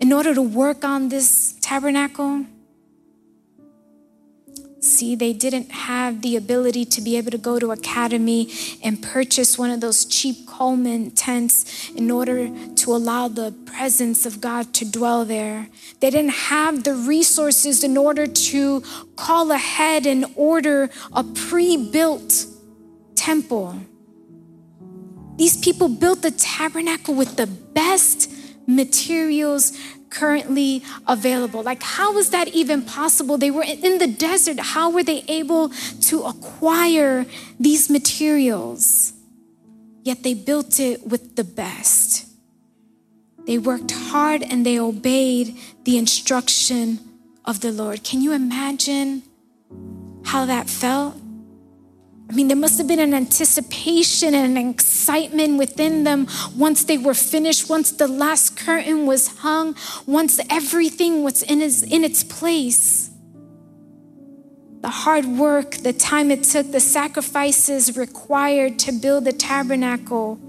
in 0.00 0.12
order 0.12 0.34
to 0.34 0.42
work 0.42 0.84
on 0.84 1.08
this 1.08 1.54
tabernacle? 1.62 2.44
See, 4.82 5.14
they 5.14 5.32
didn't 5.32 5.70
have 5.70 6.22
the 6.22 6.34
ability 6.34 6.84
to 6.86 7.00
be 7.00 7.16
able 7.16 7.30
to 7.30 7.38
go 7.38 7.60
to 7.60 7.70
academy 7.70 8.52
and 8.82 9.00
purchase 9.00 9.56
one 9.56 9.70
of 9.70 9.80
those 9.80 10.04
cheap 10.04 10.44
Coleman 10.44 11.12
tents 11.12 11.88
in 11.90 12.10
order 12.10 12.50
to 12.74 12.90
allow 12.92 13.28
the 13.28 13.52
presence 13.64 14.26
of 14.26 14.40
God 14.40 14.74
to 14.74 14.84
dwell 14.84 15.24
there. 15.24 15.68
They 16.00 16.10
didn't 16.10 16.32
have 16.32 16.82
the 16.82 16.94
resources 16.94 17.84
in 17.84 17.96
order 17.96 18.26
to 18.26 18.80
call 19.14 19.52
ahead 19.52 20.04
and 20.04 20.26
order 20.34 20.90
a 21.12 21.22
pre-built 21.22 22.46
temple. 23.14 23.78
These 25.36 25.58
people 25.58 25.88
built 25.90 26.22
the 26.22 26.32
tabernacle 26.32 27.14
with 27.14 27.36
the 27.36 27.46
best 27.46 28.28
materials 28.66 29.78
currently 30.12 30.82
available. 31.08 31.62
Like, 31.62 31.82
how 31.82 32.12
was 32.12 32.30
that 32.30 32.48
even 32.48 32.82
possible? 32.82 33.38
They 33.38 33.50
were 33.50 33.64
in 33.64 33.98
the 33.98 34.06
desert. 34.06 34.60
How 34.60 34.90
were 34.90 35.02
they 35.02 35.24
able 35.26 35.70
to 36.02 36.22
acquire 36.22 37.26
these 37.58 37.90
materials? 37.90 39.14
Yet 40.04 40.22
they 40.22 40.34
built 40.34 40.78
it 40.78 41.06
with 41.06 41.36
the 41.36 41.44
best. 41.44 42.26
They 43.46 43.58
worked 43.58 43.90
hard 43.90 44.42
and 44.42 44.64
they 44.64 44.78
obeyed 44.78 45.56
the 45.84 45.96
instruction 45.98 47.00
of 47.44 47.60
the 47.60 47.72
Lord. 47.72 48.04
Can 48.04 48.20
you 48.20 48.32
imagine 48.32 49.22
how 50.24 50.44
that 50.46 50.68
felt? 50.68 51.21
I 52.32 52.34
mean, 52.34 52.48
there 52.48 52.56
must 52.56 52.78
have 52.78 52.86
been 52.86 52.98
an 52.98 53.12
anticipation 53.12 54.34
and 54.34 54.56
an 54.56 54.70
excitement 54.70 55.58
within 55.58 56.04
them 56.04 56.26
once 56.56 56.84
they 56.84 56.96
were 56.96 57.12
finished, 57.12 57.68
once 57.68 57.92
the 57.92 58.08
last 58.08 58.56
curtain 58.56 59.04
was 59.04 59.28
hung, 59.40 59.76
once 60.06 60.40
everything 60.48 61.24
was 61.24 61.42
in 61.42 61.60
its, 61.60 61.82
in 61.82 62.04
its 62.04 62.24
place. 62.24 63.10
The 64.80 64.88
hard 64.88 65.26
work, 65.26 65.72
the 65.72 65.92
time 65.92 66.30
it 66.30 66.44
took, 66.44 66.72
the 66.72 66.80
sacrifices 66.80 67.98
required 67.98 68.78
to 68.78 68.92
build 68.92 69.26
the 69.26 69.34
tabernacle 69.34 70.40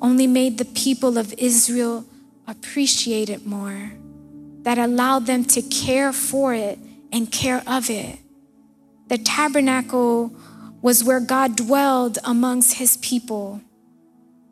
only 0.00 0.26
made 0.26 0.58
the 0.58 0.64
people 0.64 1.16
of 1.16 1.32
Israel 1.38 2.04
appreciate 2.48 3.30
it 3.30 3.46
more. 3.46 3.92
That 4.62 4.78
allowed 4.78 5.26
them 5.26 5.44
to 5.44 5.62
care 5.62 6.12
for 6.12 6.54
it 6.54 6.76
and 7.12 7.30
care 7.30 7.62
of 7.68 7.88
it. 7.88 8.18
The 9.06 9.18
tabernacle 9.18 10.34
was 10.84 11.02
where 11.02 11.18
God 11.18 11.56
dwelled 11.56 12.18
amongst 12.24 12.74
his 12.74 12.98
people. 12.98 13.62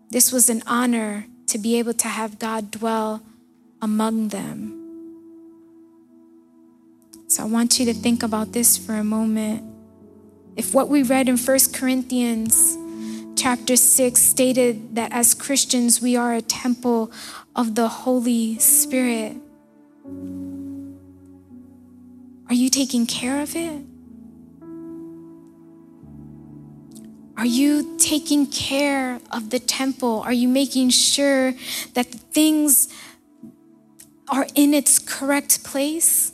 This 0.08 0.32
was 0.32 0.48
an 0.48 0.62
honor 0.66 1.26
to 1.48 1.58
be 1.58 1.78
able 1.78 1.92
to 1.92 2.08
have 2.08 2.38
God 2.38 2.70
dwell 2.70 3.22
among 3.82 4.28
them. 4.28 4.72
So 7.28 7.42
I 7.42 7.46
want 7.46 7.78
you 7.78 7.84
to 7.84 7.92
think 7.92 8.22
about 8.22 8.52
this 8.52 8.78
for 8.78 8.94
a 8.94 9.04
moment. 9.04 9.62
If 10.56 10.72
what 10.72 10.88
we 10.88 11.02
read 11.02 11.28
in 11.28 11.36
1 11.36 11.58
Corinthians 11.74 12.78
chapter 13.36 13.76
6 13.76 14.18
stated 14.18 14.94
that 14.94 15.12
as 15.12 15.34
Christians 15.34 16.00
we 16.00 16.16
are 16.16 16.32
a 16.32 16.40
temple 16.40 17.12
of 17.54 17.74
the 17.74 17.88
Holy 17.88 18.58
Spirit, 18.58 19.36
Are 22.48 22.54
you 22.54 22.70
taking 22.70 23.06
care 23.06 23.42
of 23.42 23.54
it? 23.54 23.91
Are 27.36 27.46
you 27.46 27.96
taking 27.98 28.46
care 28.46 29.20
of 29.30 29.50
the 29.50 29.58
temple? 29.58 30.20
Are 30.20 30.32
you 30.32 30.48
making 30.48 30.90
sure 30.90 31.54
that 31.94 32.06
things 32.06 32.88
are 34.28 34.46
in 34.54 34.74
its 34.74 34.98
correct 34.98 35.64
place? 35.64 36.32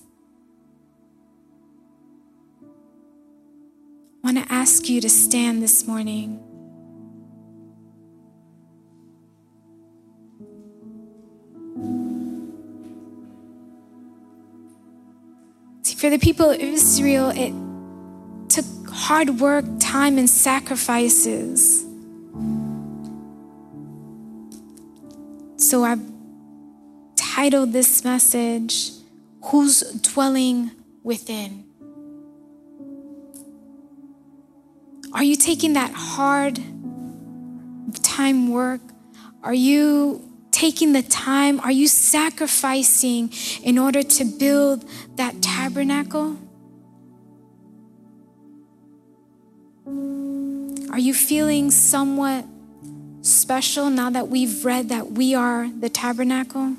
I 2.62 4.32
want 4.32 4.38
to 4.38 4.52
ask 4.52 4.88
you 4.88 5.00
to 5.00 5.08
stand 5.08 5.62
this 5.62 5.86
morning. 5.86 6.40
See, 15.82 15.94
for 15.94 16.10
the 16.10 16.18
people 16.18 16.50
of 16.50 16.60
Israel, 16.60 17.30
it 17.30 17.54
took 18.50 18.66
hard 18.98 19.40
work, 19.40 19.64
time, 19.78 20.18
and 20.18 20.28
sacrifices. 20.28 21.86
So 25.56 25.84
I've 25.84 26.02
titled 27.16 27.72
this 27.72 28.04
message, 28.04 28.90
Who's 29.44 29.80
Dwelling 30.02 30.72
Within? 31.04 31.64
Are 35.14 35.22
you 35.22 35.36
taking 35.36 35.74
that 35.74 35.92
hard 35.92 36.58
time 38.02 38.50
work? 38.50 38.80
Are 39.44 39.54
you 39.54 40.28
taking 40.50 40.92
the 40.92 41.02
time? 41.02 41.60
Are 41.60 41.70
you 41.70 41.86
sacrificing 41.86 43.32
in 43.62 43.78
order 43.78 44.02
to 44.02 44.24
build 44.24 44.84
that 45.16 45.40
tabernacle? 45.40 46.36
Are 50.90 50.98
you 50.98 51.14
feeling 51.14 51.70
somewhat 51.70 52.44
special 53.22 53.90
now 53.90 54.10
that 54.10 54.28
we've 54.28 54.64
read 54.64 54.88
that 54.88 55.12
we 55.12 55.34
are 55.34 55.68
the 55.68 55.88
tabernacle? 55.88 56.74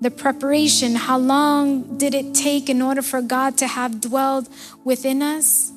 The 0.00 0.10
preparation, 0.10 0.94
how 0.94 1.18
long 1.18 1.98
did 1.98 2.14
it 2.14 2.34
take 2.34 2.68
in 2.68 2.82
order 2.82 3.02
for 3.02 3.22
God 3.22 3.58
to 3.58 3.66
have 3.66 4.00
dwelled 4.00 4.48
within 4.84 5.22
us? 5.22 5.72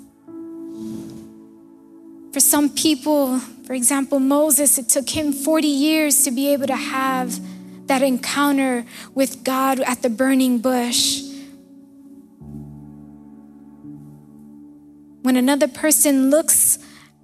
For 2.31 2.39
some 2.39 2.69
people, 2.69 3.39
for 3.39 3.73
example, 3.73 4.19
Moses, 4.19 4.77
it 4.77 4.89
took 4.89 5.09
him 5.09 5.33
40 5.33 5.67
years 5.67 6.23
to 6.23 6.31
be 6.31 6.53
able 6.53 6.67
to 6.67 6.75
have 6.75 7.39
that 7.87 8.01
encounter 8.01 8.85
with 9.15 9.43
God 9.43 9.79
at 9.79 10.01
the 10.01 10.09
burning 10.09 10.59
bush. 10.59 11.28
When 15.21 15.35
another 15.35 15.67
person 15.67 16.29
looks 16.29 16.79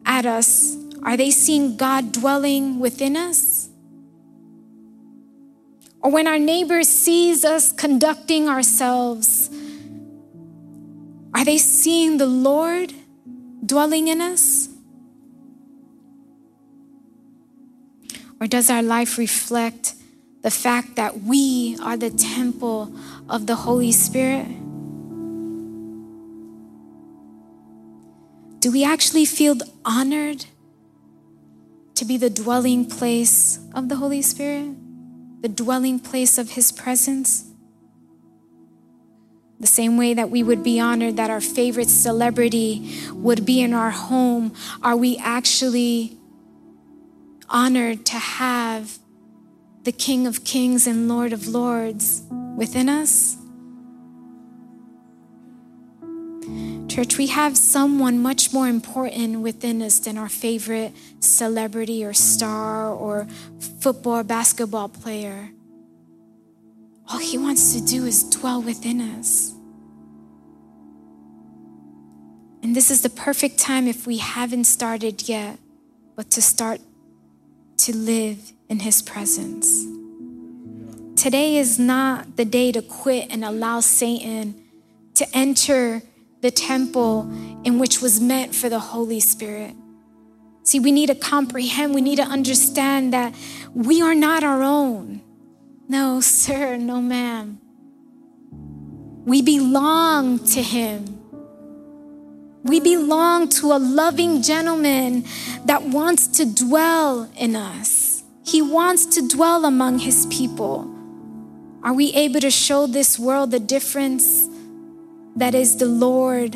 at 0.05 0.25
us, 0.25 0.77
are 1.03 1.15
they 1.15 1.31
seeing 1.31 1.77
God 1.77 2.11
dwelling 2.11 2.79
within 2.79 3.15
us? 3.15 3.69
Or 6.01 6.11
when 6.11 6.27
our 6.27 6.39
neighbor 6.39 6.83
sees 6.83 7.45
us 7.45 7.71
conducting 7.71 8.47
ourselves, 8.47 9.49
are 11.33 11.45
they 11.45 11.57
seeing 11.57 12.17
the 12.17 12.27
Lord 12.27 12.93
dwelling 13.65 14.07
in 14.07 14.21
us? 14.21 14.69
Or 18.39 18.47
does 18.47 18.69
our 18.69 18.83
life 18.83 19.17
reflect 19.17 19.95
the 20.41 20.51
fact 20.51 20.95
that 20.95 21.21
we 21.21 21.77
are 21.81 21.97
the 21.97 22.11
temple 22.11 22.93
of 23.29 23.47
the 23.47 23.55
Holy 23.55 23.91
Spirit? 23.91 24.64
Do 28.65 28.71
we 28.71 28.83
actually 28.83 29.25
feel 29.25 29.57
honored 29.85 30.47
to 31.93 32.03
be 32.03 32.17
the 32.17 32.31
dwelling 32.31 32.89
place 32.89 33.59
of 33.75 33.89
the 33.89 33.97
Holy 33.97 34.23
Spirit? 34.23 34.73
The 35.43 35.49
dwelling 35.49 35.99
place 35.99 36.39
of 36.39 36.49
His 36.49 36.71
presence? 36.71 37.45
The 39.59 39.67
same 39.67 39.97
way 39.97 40.15
that 40.15 40.31
we 40.31 40.41
would 40.41 40.63
be 40.63 40.79
honored 40.79 41.15
that 41.17 41.29
our 41.29 41.41
favorite 41.41 41.91
celebrity 41.91 42.91
would 43.11 43.45
be 43.45 43.61
in 43.61 43.71
our 43.71 43.91
home, 43.91 44.51
are 44.81 44.97
we 44.97 45.15
actually 45.19 46.17
honored 47.47 48.03
to 48.07 48.17
have 48.17 48.97
the 49.83 49.91
King 49.91 50.25
of 50.25 50.43
Kings 50.43 50.87
and 50.87 51.07
Lord 51.07 51.33
of 51.33 51.47
Lords 51.47 52.23
within 52.57 52.89
us? 52.89 53.37
Church, 56.87 57.17
we 57.17 57.27
have 57.27 57.57
someone 57.57 58.21
much 58.21 58.53
more 58.53 58.67
important 58.67 59.41
within 59.41 59.81
us 59.81 59.99
than 59.99 60.17
our 60.17 60.29
favorite 60.29 60.93
celebrity 61.19 62.05
or 62.05 62.13
star 62.13 62.89
or 62.93 63.27
football 63.79 64.23
basketball 64.23 64.89
player. 64.89 65.49
All 67.09 67.19
he 67.19 67.37
wants 67.37 67.73
to 67.73 67.85
do 67.85 68.05
is 68.05 68.23
dwell 68.23 68.61
within 68.61 69.01
us. 69.01 69.53
And 72.63 72.75
this 72.75 72.89
is 72.89 73.01
the 73.01 73.11
perfect 73.11 73.59
time 73.59 73.87
if 73.87 74.07
we 74.07 74.17
haven't 74.17 74.63
started 74.63 75.29
yet, 75.29 75.59
but 76.15 76.31
to 76.31 76.41
start 76.41 76.81
to 77.77 77.95
live 77.95 78.53
in 78.69 78.79
His 78.79 79.03
presence. 79.03 79.85
Today 81.15 81.57
is 81.57 81.77
not 81.77 82.37
the 82.37 82.45
day 82.45 82.71
to 82.71 82.81
quit 82.81 83.27
and 83.29 83.45
allow 83.45 83.81
Satan 83.81 84.59
to 85.13 85.27
enter 85.31 86.01
the 86.41 86.51
temple 86.51 87.29
in 87.63 87.79
which 87.79 88.01
was 88.01 88.21
meant 88.21 88.53
for 88.53 88.69
the 88.69 88.79
Holy 88.79 89.19
Spirit. 89.19 89.75
See, 90.63 90.79
we 90.79 90.91
need 90.91 91.07
to 91.07 91.15
comprehend, 91.15 91.93
we 91.93 92.01
need 92.01 92.17
to 92.17 92.23
understand 92.23 93.13
that 93.13 93.35
we 93.73 94.01
are 94.01 94.15
not 94.15 94.43
our 94.43 94.63
own. 94.63 95.21
No, 95.87 96.21
sir, 96.21 96.77
no, 96.77 97.01
ma'am. 97.01 97.59
We 99.25 99.41
belong 99.41 100.39
to 100.47 100.61
Him. 100.61 101.15
We 102.63 102.79
belong 102.79 103.49
to 103.49 103.73
a 103.73 103.77
loving 103.77 104.41
gentleman 104.41 105.25
that 105.65 105.83
wants 105.83 106.25
to 106.39 106.45
dwell 106.45 107.29
in 107.37 107.55
us. 107.55 108.23
He 108.43 108.61
wants 108.61 109.05
to 109.15 109.27
dwell 109.27 109.65
among 109.65 109.99
his 109.99 110.25
people. 110.27 110.91
Are 111.83 111.93
we 111.93 112.11
able 112.13 112.39
to 112.39 112.49
show 112.49 112.87
this 112.87 113.19
world 113.19 113.51
the 113.51 113.59
difference 113.59 114.49
that 115.35 115.55
is 115.55 115.77
the 115.77 115.85
Lord? 115.85 116.55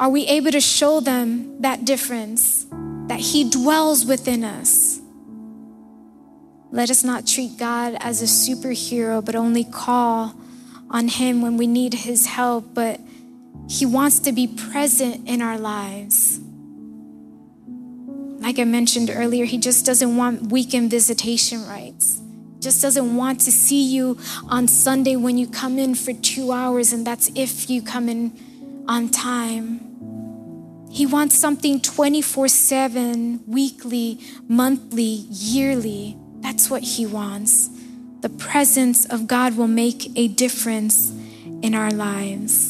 Are 0.00 0.10
we 0.10 0.26
able 0.26 0.50
to 0.50 0.60
show 0.60 1.00
them 1.00 1.60
that 1.62 1.84
difference 1.84 2.66
that 3.08 3.20
He 3.20 3.48
dwells 3.48 4.04
within 4.04 4.44
us? 4.44 5.00
Let 6.70 6.90
us 6.90 7.02
not 7.02 7.26
treat 7.26 7.56
God 7.58 7.96
as 8.00 8.22
a 8.22 8.26
superhero, 8.26 9.24
but 9.24 9.34
only 9.34 9.64
call 9.64 10.34
on 10.90 11.08
Him 11.08 11.42
when 11.42 11.56
we 11.56 11.66
need 11.66 11.94
His 11.94 12.26
help. 12.26 12.74
But 12.74 13.00
he 13.68 13.84
wants 13.84 14.18
to 14.20 14.32
be 14.32 14.46
present 14.46 15.28
in 15.28 15.42
our 15.42 15.58
lives. 15.58 16.40
Like 18.40 18.58
I 18.58 18.64
mentioned 18.64 19.10
earlier, 19.12 19.44
He 19.44 19.58
just 19.58 19.84
doesn't 19.84 20.16
want 20.16 20.50
weekend 20.50 20.90
visitation 20.90 21.66
rights. 21.66 22.20
Just 22.60 22.82
doesn't 22.82 23.16
want 23.16 23.40
to 23.42 23.52
see 23.52 23.82
you 23.82 24.18
on 24.48 24.66
Sunday 24.66 25.16
when 25.16 25.38
you 25.38 25.46
come 25.46 25.78
in 25.78 25.94
for 25.94 26.12
two 26.12 26.52
hours, 26.52 26.92
and 26.92 27.06
that's 27.06 27.30
if 27.34 27.70
you 27.70 27.82
come 27.82 28.08
in 28.08 28.84
on 28.88 29.08
time. 29.08 29.88
He 30.90 31.06
wants 31.06 31.38
something 31.38 31.80
24 31.80 32.48
7, 32.48 33.44
weekly, 33.46 34.18
monthly, 34.48 35.26
yearly. 35.30 36.16
That's 36.40 36.68
what 36.68 36.82
He 36.82 37.06
wants. 37.06 37.70
The 38.20 38.28
presence 38.28 39.04
of 39.04 39.28
God 39.28 39.56
will 39.56 39.68
make 39.68 40.10
a 40.18 40.26
difference 40.26 41.10
in 41.62 41.74
our 41.74 41.92
lives. 41.92 42.67